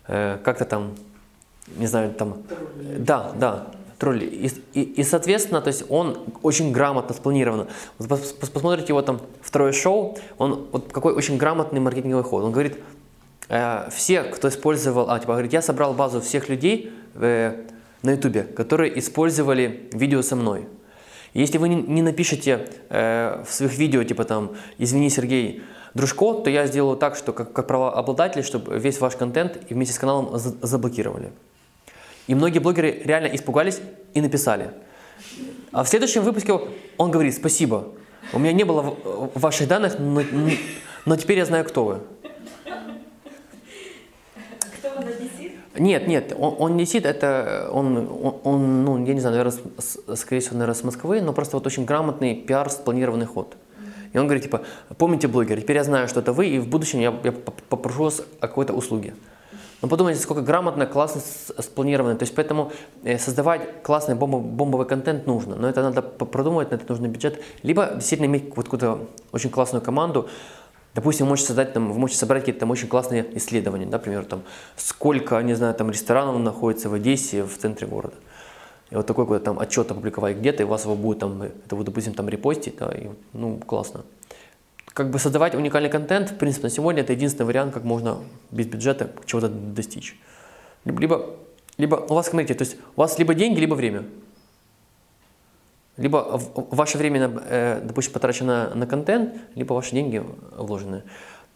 э, 0.08 0.38
как-то 0.42 0.64
там, 0.64 0.94
не 1.76 1.86
знаю, 1.86 2.12
там, 2.14 2.42
да, 2.98 3.32
да, 3.38 3.66
тролли. 3.98 4.24
И, 4.24 4.50
и, 4.74 4.82
и, 4.82 5.02
соответственно, 5.02 5.60
то 5.60 5.68
есть 5.68 5.84
он 5.88 6.18
очень 6.42 6.72
грамотно 6.72 7.14
спланирован. 7.14 7.68
Посмотрите 7.98 8.88
его 8.88 9.02
там 9.02 9.20
второе 9.40 9.72
шоу, 9.72 10.18
он 10.38 10.66
вот 10.72 10.92
какой 10.92 11.14
очень 11.14 11.36
грамотный 11.36 11.80
маркетинговый 11.80 12.24
ход. 12.24 12.44
Он 12.44 12.52
говорит, 12.52 12.78
э, 13.48 13.88
все, 13.90 14.22
кто 14.22 14.48
использовал, 14.48 15.10
а, 15.10 15.18
типа, 15.18 15.32
говорит, 15.32 15.52
я 15.52 15.62
собрал 15.62 15.94
базу 15.94 16.20
всех 16.20 16.48
людей 16.48 16.92
э, 17.14 17.64
на 18.02 18.10
ютубе, 18.12 18.42
которые 18.42 18.98
использовали 18.98 19.88
видео 19.92 20.22
со 20.22 20.36
мной. 20.36 20.66
Если 21.32 21.58
вы 21.58 21.68
не, 21.68 21.76
не 21.76 22.02
напишете 22.02 22.68
э, 22.90 23.42
в 23.46 23.52
своих 23.52 23.76
видео, 23.76 24.04
типа 24.04 24.24
там, 24.24 24.52
извини, 24.78 25.10
Сергей, 25.10 25.62
Дружко, 25.94 26.34
то 26.34 26.50
я 26.50 26.66
сделаю 26.66 26.96
так, 26.96 27.14
что 27.14 27.32
как, 27.32 27.52
как 27.52 27.68
правообладатель, 27.68 28.42
чтобы 28.42 28.78
весь 28.78 29.00
ваш 29.00 29.14
контент 29.14 29.58
и 29.68 29.74
вместе 29.74 29.94
с 29.94 29.98
каналом 29.98 30.36
заблокировали. 30.36 31.30
И 32.26 32.34
многие 32.34 32.58
блогеры 32.58 33.02
реально 33.04 33.28
испугались 33.28 33.80
и 34.14 34.20
написали. 34.20 34.70
А 35.72 35.82
в 35.84 35.88
следующем 35.88 36.22
выпуске 36.22 36.58
он 36.96 37.10
говорит, 37.10 37.34
спасибо, 37.34 37.88
у 38.32 38.38
меня 38.38 38.52
не 38.52 38.64
было 38.64 38.96
ваших 39.34 39.68
данных, 39.68 39.98
но, 39.98 40.22
но 41.04 41.16
теперь 41.16 41.38
я 41.38 41.44
знаю, 41.44 41.64
кто 41.64 41.84
вы. 41.84 42.00
Кто 44.78 44.88
он 44.96 45.08
одессит? 45.08 45.52
Нет, 45.76 46.06
нет, 46.06 46.34
он, 46.38 46.54
он 46.58 46.76
не 46.76 46.86
сидит, 46.86 47.06
это 47.06 47.68
он, 47.72 47.96
он, 47.96 48.40
он, 48.44 48.84
ну, 48.84 49.04
я 49.04 49.14
не 49.14 49.20
знаю, 49.20 49.36
наверное, 49.36 49.58
с, 49.78 50.16
скорее 50.16 50.40
всего, 50.40 50.54
наверное, 50.54 50.74
с 50.74 50.84
Москвы, 50.84 51.20
но 51.20 51.32
просто 51.32 51.56
вот 51.56 51.66
очень 51.66 51.84
грамотный 51.84 52.34
пиар, 52.36 52.70
спланированный 52.70 53.26
ход. 53.26 53.56
И 54.12 54.18
он 54.18 54.26
говорит, 54.26 54.44
типа, 54.44 54.62
помните 54.96 55.26
блогер, 55.26 55.60
теперь 55.60 55.76
я 55.76 55.84
знаю, 55.84 56.06
что 56.06 56.20
это 56.20 56.32
вы, 56.32 56.46
и 56.46 56.58
в 56.60 56.68
будущем 56.68 57.00
я, 57.00 57.12
я 57.24 57.32
попрошу 57.32 58.04
вас 58.04 58.22
о 58.38 58.46
какой-то 58.46 58.72
услуге. 58.72 59.14
Но 59.84 59.88
подумайте, 59.88 60.18
сколько 60.18 60.40
грамотно, 60.40 60.86
классно 60.86 61.20
спланировано. 61.58 62.16
То 62.16 62.22
есть 62.22 62.34
поэтому 62.34 62.72
э, 63.02 63.18
создавать 63.18 63.82
классный 63.82 64.14
бомбовый 64.14 64.86
контент 64.86 65.26
нужно. 65.26 65.56
Но 65.56 65.68
это 65.68 65.82
надо 65.82 66.00
продумать, 66.00 66.70
на 66.70 66.76
это 66.76 66.86
нужен 66.88 67.12
бюджет. 67.12 67.42
Либо 67.62 67.90
действительно 67.92 68.24
иметь 68.24 68.56
вот 68.56 68.64
какую-то 68.64 69.06
очень 69.30 69.50
классную 69.50 69.82
команду. 69.82 70.26
Допустим, 70.94 71.26
вы 71.26 71.30
можете 71.32 71.48
создать, 71.48 71.74
там, 71.74 71.92
вы 71.92 71.98
можете 71.98 72.18
собрать 72.18 72.40
какие-то 72.40 72.60
там 72.60 72.70
очень 72.70 72.88
классные 72.88 73.26
исследования, 73.36 73.84
например, 73.84 74.24
там, 74.24 74.40
сколько, 74.76 75.38
не 75.42 75.52
знаю, 75.52 75.74
там 75.74 75.90
ресторанов 75.90 76.38
находится 76.38 76.88
в 76.88 76.94
Одессе, 76.94 77.44
в 77.44 77.58
центре 77.58 77.86
города. 77.86 78.14
И 78.88 78.94
вот 78.94 79.06
такой 79.06 79.26
какой-то 79.26 79.44
там 79.44 79.58
отчет 79.58 79.90
опубликовать 79.90 80.38
где-то, 80.38 80.62
и 80.62 80.64
у 80.64 80.68
вас 80.70 80.84
его 80.84 80.94
будет 80.94 81.18
там, 81.18 81.42
это 81.42 81.76
вы, 81.76 81.84
допустим, 81.84 82.14
там 82.14 82.30
репостить, 82.30 82.76
да, 82.78 82.90
и, 82.90 83.10
ну, 83.34 83.58
классно 83.58 84.04
как 84.94 85.10
бы 85.10 85.18
создавать 85.18 85.54
уникальный 85.54 85.90
контент, 85.90 86.30
в 86.30 86.36
принципе, 86.36 86.68
на 86.68 86.70
сегодня 86.70 87.02
это 87.02 87.12
единственный 87.12 87.46
вариант, 87.46 87.74
как 87.74 87.82
можно 87.82 88.18
без 88.52 88.66
бюджета 88.66 89.10
чего-то 89.26 89.48
достичь. 89.48 90.18
Либо, 90.84 91.34
либо 91.76 91.96
у 91.96 92.14
вас, 92.14 92.28
смотрите, 92.28 92.54
то 92.54 92.62
есть 92.62 92.76
у 92.96 93.00
вас 93.00 93.18
либо 93.18 93.34
деньги, 93.34 93.58
либо 93.58 93.74
время. 93.74 94.04
Либо 95.96 96.40
ваше 96.70 96.98
время, 96.98 97.30
э, 97.48 97.80
допустим, 97.84 98.12
потрачено 98.12 98.72
на 98.74 98.86
контент, 98.86 99.34
либо 99.56 99.74
ваши 99.74 99.92
деньги 99.92 100.22
вложены. 100.56 101.02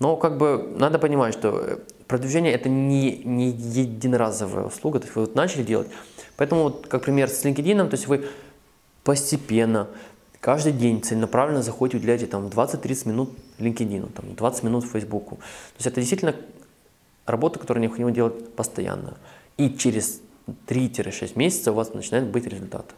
Но 0.00 0.16
как 0.16 0.36
бы 0.36 0.74
надо 0.76 0.98
понимать, 0.98 1.34
что 1.34 1.80
продвижение 2.06 2.52
это 2.52 2.68
не, 2.68 3.18
не 3.18 3.50
единоразовая 3.50 4.64
услуга, 4.64 4.98
то 4.98 5.06
есть 5.06 5.16
вы 5.16 5.22
вот 5.22 5.34
начали 5.34 5.62
делать. 5.62 5.88
Поэтому, 6.36 6.64
вот, 6.64 6.86
как 6.86 7.02
пример 7.02 7.28
с 7.28 7.44
LinkedIn, 7.44 7.88
то 7.88 7.94
есть 7.94 8.06
вы 8.06 8.26
постепенно, 9.04 9.88
каждый 10.40 10.72
день 10.72 11.02
целенаправленно 11.02 11.62
заходите, 11.62 11.98
уделяете 11.98 12.26
там 12.26 12.46
20-30 12.46 13.08
минут 13.08 13.30
LinkedIn, 13.58 14.12
там, 14.12 14.34
20 14.34 14.62
минут 14.64 14.84
Фейсбуку. 14.84 15.36
То 15.36 15.76
есть 15.76 15.86
это 15.86 16.00
действительно 16.00 16.34
работа, 17.26 17.58
которую 17.58 17.82
необходимо 17.82 18.10
делать 18.10 18.54
постоянно. 18.54 19.16
И 19.56 19.70
через 19.76 20.20
3-6 20.66 21.38
месяцев 21.38 21.74
у 21.74 21.76
вас 21.76 21.92
начинает 21.94 22.26
быть 22.26 22.46
результат. 22.46 22.94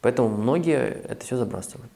Поэтому 0.00 0.28
многие 0.28 1.02
это 1.08 1.24
все 1.24 1.36
забрасывают. 1.36 1.90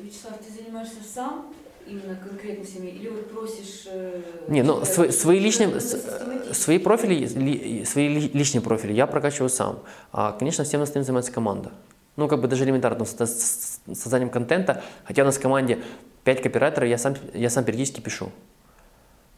Вячеслав, 0.00 0.38
ты 0.38 0.52
занимаешься 0.52 1.02
сам 1.04 1.52
именно 1.88 2.16
конкретно 2.16 2.64
всеми, 2.64 2.88
или 2.88 3.08
вот 3.08 3.30
просишь... 3.30 3.84
э, 3.86 4.20
Не, 4.48 4.62
ну 4.62 4.84
свои, 4.84 5.10
свои 5.10 5.38
личные, 5.38 5.80
свои 5.80 6.78
профили, 6.78 7.14
ли- 7.26 7.84
свои 7.84 8.08
ли- 8.08 8.30
личные 8.32 8.62
профили 8.62 8.92
я 8.92 9.06
прокачиваю 9.06 9.48
сам. 9.48 9.80
А, 10.12 10.32
конечно, 10.32 10.64
всем 10.64 10.82
остальным 10.82 11.04
занимается 11.04 11.32
команда. 11.32 11.72
Ну, 12.16 12.28
как 12.28 12.40
бы 12.40 12.48
даже 12.48 12.64
элементарно, 12.64 13.04
с, 13.04 13.12
с- 13.16 13.80
с 13.86 14.00
созданием 14.00 14.30
контента, 14.30 14.82
хотя 15.04 15.22
у 15.22 15.24
нас 15.26 15.36
в 15.36 15.40
команде 15.40 15.78
5 16.24 16.42
копирайтеров, 16.42 16.88
я 16.88 16.98
сам, 16.98 17.14
я 17.34 17.48
сам 17.50 17.64
периодически 17.64 18.00
пишу. 18.00 18.30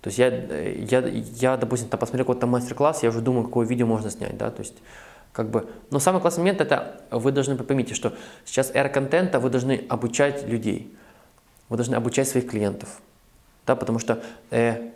То 0.00 0.08
есть 0.08 0.18
я, 0.18 0.28
я, 0.28 1.00
я 1.06 1.56
допустим, 1.58 1.88
там 1.88 2.00
посмотрел 2.00 2.24
какой-то 2.24 2.46
мастер-класс, 2.46 3.02
я 3.02 3.10
уже 3.10 3.20
думаю, 3.20 3.44
какое 3.44 3.66
видео 3.66 3.86
можно 3.86 4.10
снять, 4.10 4.36
да, 4.38 4.50
то 4.50 4.60
есть 4.62 4.76
как 5.32 5.50
бы, 5.50 5.68
но 5.90 5.98
самый 6.00 6.20
классный 6.22 6.40
момент 6.40 6.60
это 6.62 7.02
вы 7.10 7.30
должны 7.32 7.54
поймите, 7.56 7.94
что 7.94 8.14
сейчас 8.46 8.70
эра 8.74 8.88
контента, 8.88 9.38
вы 9.38 9.50
должны 9.50 9.84
обучать 9.88 10.48
людей, 10.48 10.92
вы 11.70 11.76
должны 11.76 11.94
обучать 11.94 12.28
своих 12.28 12.46
клиентов, 12.46 13.00
да, 13.66 13.76
потому 13.76 13.98
что 13.98 14.22
э, 14.50 14.90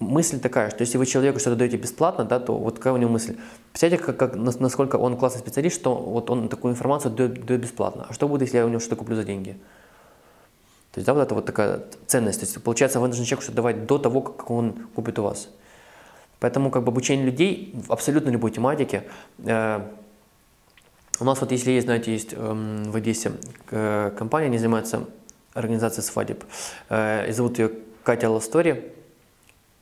мысль 0.00 0.40
такая, 0.40 0.70
что 0.70 0.80
если 0.80 0.98
вы 0.98 1.06
человеку 1.06 1.38
что-то 1.38 1.56
даете 1.56 1.76
бесплатно, 1.76 2.24
да, 2.24 2.40
то 2.40 2.56
вот 2.56 2.78
какая 2.78 2.94
у 2.94 2.96
него 2.96 3.12
мысль? 3.12 3.36
Представляете, 3.72 4.04
как, 4.04 4.16
как, 4.16 4.34
нас- 4.34 4.58
насколько 4.58 4.96
он 4.96 5.16
классный 5.16 5.40
специалист, 5.40 5.76
что 5.76 5.94
вот 5.94 6.30
он 6.30 6.48
такую 6.48 6.72
информацию 6.72 7.12
дает, 7.12 7.46
дает 7.46 7.60
бесплатно. 7.60 8.06
А 8.08 8.12
что 8.12 8.26
будет, 8.26 8.42
если 8.42 8.56
я 8.56 8.66
у 8.66 8.68
него 8.68 8.80
что-то 8.80 8.96
куплю 8.96 9.14
за 9.14 9.24
деньги? 9.24 9.52
То 10.92 10.98
есть, 11.00 11.06
да, 11.06 11.12
вот 11.12 11.20
это 11.20 11.34
вот 11.34 11.44
такая 11.44 11.82
ценность. 12.06 12.40
То 12.40 12.46
есть, 12.46 12.62
получается, 12.62 12.98
вы 12.98 13.08
должны 13.08 13.24
человеку 13.26 13.42
что-то 13.42 13.56
давать 13.56 13.86
до 13.86 13.98
того, 13.98 14.22
как 14.22 14.50
он 14.50 14.72
купит 14.94 15.18
у 15.18 15.22
вас. 15.22 15.50
Поэтому 16.40 16.70
как 16.70 16.84
бы 16.84 16.88
обучение 16.88 17.26
людей 17.26 17.74
в 17.74 17.92
абсолютно 17.92 18.30
любой 18.30 18.50
тематике. 18.50 19.04
э, 19.44 19.80
у 21.18 21.24
нас 21.24 21.40
вот 21.40 21.50
если 21.50 21.70
есть, 21.70 21.86
знаете, 21.86 22.12
есть 22.12 22.34
эм, 22.34 22.90
в 22.90 22.96
Одессе 22.96 23.32
э, 23.70 24.12
компания, 24.18 24.46
они 24.46 24.58
занимаются 24.58 25.04
организацией 25.56 26.04
свадеб. 26.04 26.44
Э, 26.88 27.28
и 27.28 27.32
зовут 27.32 27.58
ее 27.58 27.70
Катя 28.04 28.30
Ластори. 28.30 28.92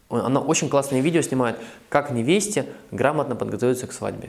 Она 0.08 0.40
очень 0.40 0.68
классные 0.68 1.02
видео 1.02 1.22
снимает, 1.22 1.58
как 1.88 2.10
невесте 2.10 2.66
грамотно 2.90 3.36
подготовиться 3.36 3.86
к 3.86 3.92
свадьбе. 3.92 4.28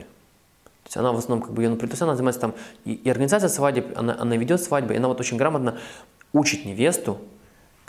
То 0.86 0.88
есть 0.88 0.96
она 0.96 1.12
в 1.12 1.18
основном 1.18 1.44
как 1.44 1.54
бы 1.54 1.62
ее 1.62 1.68
напрямую, 1.68 1.90
то 1.90 1.94
есть 1.94 2.02
она 2.02 2.14
занимается 2.14 2.40
там 2.40 2.54
и, 2.84 2.92
и 2.92 3.10
организацией 3.10 3.50
свадеб, 3.50 3.98
она, 3.98 4.16
она 4.18 4.36
ведет 4.36 4.62
свадьбы, 4.62 4.94
и 4.94 4.96
она 4.96 5.08
вот 5.08 5.18
очень 5.18 5.36
грамотно 5.36 5.78
учит 6.32 6.64
невесту, 6.64 7.18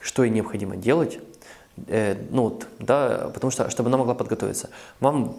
что 0.02 0.24
ей 0.24 0.32
необходимо 0.32 0.78
делать, 0.78 1.20
э, 1.88 2.16
ну 2.32 2.44
вот, 2.44 2.68
да, 2.80 3.30
потому 3.34 3.52
что, 3.52 3.70
чтобы 3.70 3.90
она 3.90 3.98
могла 3.98 4.16
подготовиться. 4.16 4.70
Вам, 5.00 5.36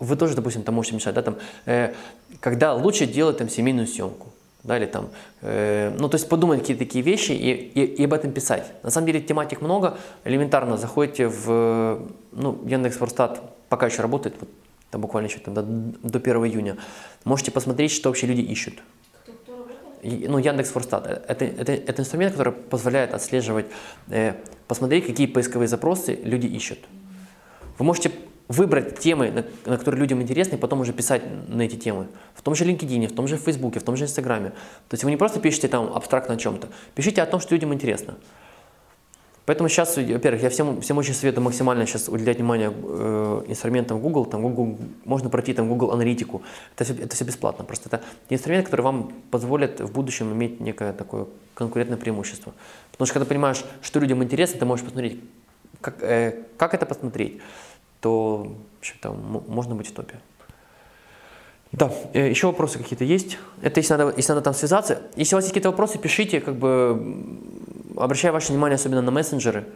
вы 0.00 0.16
тоже, 0.16 0.34
допустим, 0.34 0.64
там 0.64 0.74
можете 0.74 0.96
мешать, 0.96 1.14
да, 1.14 1.22
там, 1.22 1.38
э, 1.64 1.94
когда 2.40 2.74
лучше 2.74 3.06
делать 3.06 3.38
там 3.38 3.48
семейную 3.48 3.86
съемку, 3.86 4.31
да, 4.64 4.78
или 4.78 4.86
там, 4.86 5.10
э, 5.40 5.94
ну, 5.98 6.08
то 6.08 6.14
есть 6.16 6.28
подумать 6.28 6.60
какие 6.60 6.76
такие 6.76 7.02
вещи 7.02 7.32
и, 7.32 7.50
и, 7.52 7.84
и 7.84 8.04
об 8.04 8.12
этом 8.12 8.32
писать. 8.32 8.72
На 8.82 8.90
самом 8.90 9.06
деле 9.06 9.20
тематик 9.20 9.60
много, 9.60 9.98
элементарно 10.24 10.76
заходите 10.76 11.28
в, 11.28 12.08
ну, 12.32 12.60
Яндекс.Форстат 12.64 13.42
пока 13.68 13.86
еще 13.86 14.02
работает, 14.02 14.36
вот, 14.38 14.48
там 14.90 15.00
буквально 15.00 15.26
еще 15.26 15.38
там, 15.38 15.54
до, 15.54 15.62
до 15.62 16.18
1 16.18 16.36
июня, 16.46 16.76
можете 17.24 17.50
посмотреть, 17.50 17.90
что 17.90 18.08
вообще 18.08 18.26
люди 18.26 18.42
ищут. 18.42 18.74
Ну, 20.02 20.38
Яндекс.Форстат– 20.38 21.06
это, 21.28 21.44
это, 21.44 21.72
это 21.72 22.02
инструмент, 22.02 22.32
который 22.32 22.52
позволяет 22.52 23.14
отслеживать, 23.14 23.66
э, 24.10 24.34
посмотреть, 24.66 25.06
какие 25.06 25.26
поисковые 25.26 25.68
запросы 25.68 26.18
люди 26.24 26.46
ищут. 26.46 26.80
Вы 27.78 27.84
можете 27.84 28.10
выбрать 28.48 28.98
темы, 28.98 29.30
на, 29.30 29.70
на 29.70 29.78
которые 29.78 30.00
людям 30.00 30.20
интересны, 30.22 30.56
и 30.56 30.58
потом 30.58 30.80
уже 30.80 30.92
писать 30.92 31.22
на 31.48 31.62
эти 31.62 31.76
темы. 31.76 32.06
В 32.34 32.42
том 32.42 32.54
же 32.54 32.64
LinkedIn, 32.64 33.08
в 33.08 33.14
том 33.14 33.28
же 33.28 33.36
Фейсбуке, 33.36 33.80
в 33.80 33.82
том 33.82 33.96
же 33.96 34.04
Инстаграме. 34.04 34.50
То 34.88 34.94
есть 34.94 35.04
вы 35.04 35.10
не 35.10 35.16
просто 35.16 35.40
пишете 35.40 35.68
там 35.68 35.92
абстрактно 35.94 36.34
о 36.34 36.36
чем-то, 36.36 36.68
пишите 36.94 37.22
о 37.22 37.26
том, 37.26 37.40
что 37.40 37.54
людям 37.54 37.72
интересно. 37.72 38.16
Поэтому 39.44 39.68
сейчас, 39.68 39.96
во-первых, 39.96 40.42
я 40.42 40.50
всем, 40.50 40.80
всем 40.80 40.98
очень 40.98 41.14
советую 41.14 41.42
максимально 41.42 41.84
сейчас 41.84 42.08
уделять 42.08 42.36
внимание 42.36 42.72
э, 42.72 43.42
инструментам 43.48 44.00
Google. 44.00 44.24
Там 44.24 44.42
Google. 44.42 44.78
Можно 45.04 45.30
пройти 45.30 45.52
там 45.52 45.68
Google 45.68 45.90
аналитику. 45.90 46.42
Это 46.76 46.84
все, 46.84 46.94
это 46.94 47.16
все 47.16 47.24
бесплатно. 47.24 47.64
Просто 47.64 47.88
это 47.88 48.04
инструмент, 48.30 48.66
который 48.66 48.82
вам 48.82 49.12
позволит 49.32 49.80
в 49.80 49.92
будущем 49.92 50.32
иметь 50.32 50.60
некое 50.60 50.92
такое 50.92 51.26
конкурентное 51.54 51.98
преимущество. 51.98 52.52
Потому 52.92 53.06
что 53.06 53.14
когда 53.14 53.26
понимаешь, 53.26 53.64
что 53.82 53.98
людям 53.98 54.22
интересно, 54.22 54.60
ты 54.60 54.64
можешь 54.64 54.84
посмотреть, 54.84 55.18
как, 55.80 56.00
э, 56.02 56.44
как 56.56 56.74
это 56.74 56.86
посмотреть, 56.86 57.40
то 58.02 58.52
в 58.76 58.80
общем-то, 58.80 59.12
можно 59.12 59.76
быть 59.76 59.88
в 59.88 59.92
топе. 59.92 60.18
Да, 61.70 61.90
э, 62.12 62.28
еще 62.28 62.48
вопросы 62.48 62.78
какие-то 62.78 63.04
есть? 63.04 63.38
Это 63.62 63.80
если 63.80 63.94
надо, 63.94 64.12
если 64.16 64.32
надо 64.32 64.42
там 64.42 64.54
связаться. 64.54 65.02
Если 65.16 65.34
у 65.34 65.38
вас 65.38 65.44
есть 65.44 65.54
какие-то 65.54 65.70
вопросы, 65.70 65.98
пишите, 65.98 66.40
как 66.40 66.56
бы 66.56 67.26
обращаю 67.96 68.34
ваше 68.34 68.52
внимание 68.52 68.74
особенно 68.74 69.02
на 69.02 69.10
мессенджеры. 69.12 69.66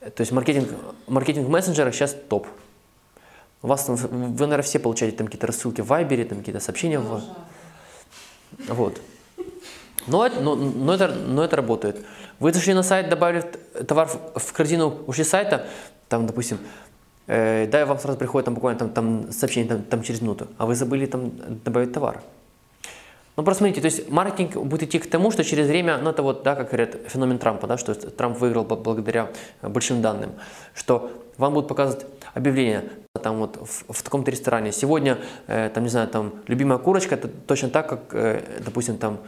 То 0.00 0.20
есть 0.20 0.32
маркетинг, 0.32 0.68
маркетинг 1.08 1.46
в 1.46 1.50
мессенджерах 1.50 1.94
сейчас 1.94 2.16
топ. 2.28 2.46
У 3.62 3.66
вас 3.66 3.84
там, 3.84 3.96
вы, 3.96 4.46
наверное, 4.46 4.62
все 4.62 4.78
получаете 4.78 5.16
там 5.16 5.26
какие-то 5.26 5.46
рассылки 5.48 5.80
в 5.80 5.86
Вайбере, 5.86 6.24
там 6.24 6.38
какие-то 6.38 6.60
сообщения 6.60 7.00
в... 7.00 7.20
Вот. 8.68 9.00
Но, 10.06 10.24
это- 10.24 10.40
но, 10.40 10.54
но, 10.54 10.94
это, 10.94 11.08
но 11.08 11.44
это 11.44 11.56
работает. 11.56 12.04
Вы 12.38 12.52
зашли 12.52 12.74
на 12.74 12.82
сайт, 12.82 13.08
добавили 13.08 13.40
товар 13.86 14.06
в, 14.06 14.38
в 14.38 14.52
корзину, 14.52 15.02
ушли 15.06 15.24
с 15.24 15.30
сайта, 15.30 15.66
там, 16.08 16.26
допустим, 16.26 16.58
э, 17.26 17.66
да, 17.66 17.82
и 17.82 17.84
вам 17.84 17.98
сразу 17.98 18.18
приходит 18.18 18.44
там 18.46 18.54
буквально 18.54 18.78
там, 18.78 18.90
там 18.90 19.32
сообщение 19.32 19.68
там, 19.68 19.82
там 19.82 20.02
через 20.02 20.20
минуту, 20.20 20.48
а 20.58 20.66
вы 20.66 20.74
забыли 20.74 21.06
там 21.06 21.32
добавить 21.64 21.92
товар. 21.92 22.22
Ну, 23.36 23.42
просто 23.42 23.58
смотрите, 23.58 23.80
то 23.80 23.86
есть 23.86 24.08
маркетинг 24.08 24.56
будет 24.64 24.84
идти 24.84 25.00
к 25.00 25.10
тому, 25.10 25.32
что 25.32 25.42
через 25.42 25.66
время, 25.66 25.98
ну, 25.98 26.10
это 26.10 26.22
вот, 26.22 26.44
да, 26.44 26.54
как 26.54 26.68
говорят, 26.68 26.96
феномен 27.08 27.38
Трампа, 27.38 27.66
да, 27.66 27.76
что 27.76 27.94
Трамп 27.94 28.38
выиграл 28.38 28.64
бл- 28.64 28.80
благодаря 28.80 29.30
э, 29.60 29.68
большим 29.68 30.02
данным, 30.02 30.30
что 30.72 31.10
вам 31.36 31.54
будут 31.54 31.68
показывать 31.68 32.06
объявление, 32.32 32.84
там 33.22 33.38
вот 33.38 33.56
в, 33.56 33.92
в 33.92 34.02
таком-то 34.02 34.30
ресторане. 34.30 34.70
Сегодня, 34.70 35.18
э, 35.48 35.68
там, 35.74 35.82
не 35.82 35.90
знаю, 35.90 36.06
там, 36.08 36.32
любимая 36.46 36.78
курочка, 36.78 37.16
это 37.16 37.28
точно 37.28 37.70
так, 37.70 37.88
как, 37.88 38.00
э, 38.12 38.42
допустим, 38.64 38.98
там, 38.98 39.18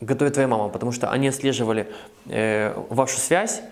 готовит 0.00 0.34
твоя 0.34 0.48
мама, 0.48 0.68
потому 0.68 0.92
что 0.92 1.10
они 1.10 1.28
отслеживали 1.28 1.88
э, 2.26 2.74
вашу 2.90 3.18
связь, 3.18 3.62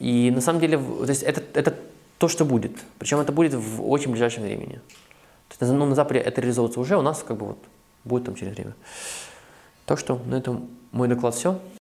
и 0.00 0.30
на 0.30 0.42
самом 0.42 0.60
деле, 0.60 0.76
то 0.76 1.08
есть 1.08 1.22
это, 1.22 1.42
это 1.54 1.74
то, 2.18 2.28
что 2.28 2.44
будет. 2.44 2.72
Причем 2.98 3.20
это 3.20 3.32
будет 3.32 3.54
в 3.54 3.88
очень 3.88 4.10
ближайшем 4.10 4.42
времени. 4.42 4.80
То 5.48 5.56
есть, 5.64 5.72
ну, 5.72 5.86
на 5.86 5.94
Западе 5.94 6.20
это 6.20 6.40
реализовывается 6.40 6.80
уже, 6.80 6.96
у 6.96 7.02
нас 7.02 7.22
как 7.22 7.36
бы 7.36 7.46
вот 7.46 7.58
будет 8.04 8.24
там 8.24 8.34
через 8.34 8.54
время. 8.54 8.74
Так 9.86 9.98
что 9.98 10.20
на 10.26 10.34
этом 10.34 10.68
мой 10.92 11.08
доклад 11.08 11.34
все. 11.34 11.58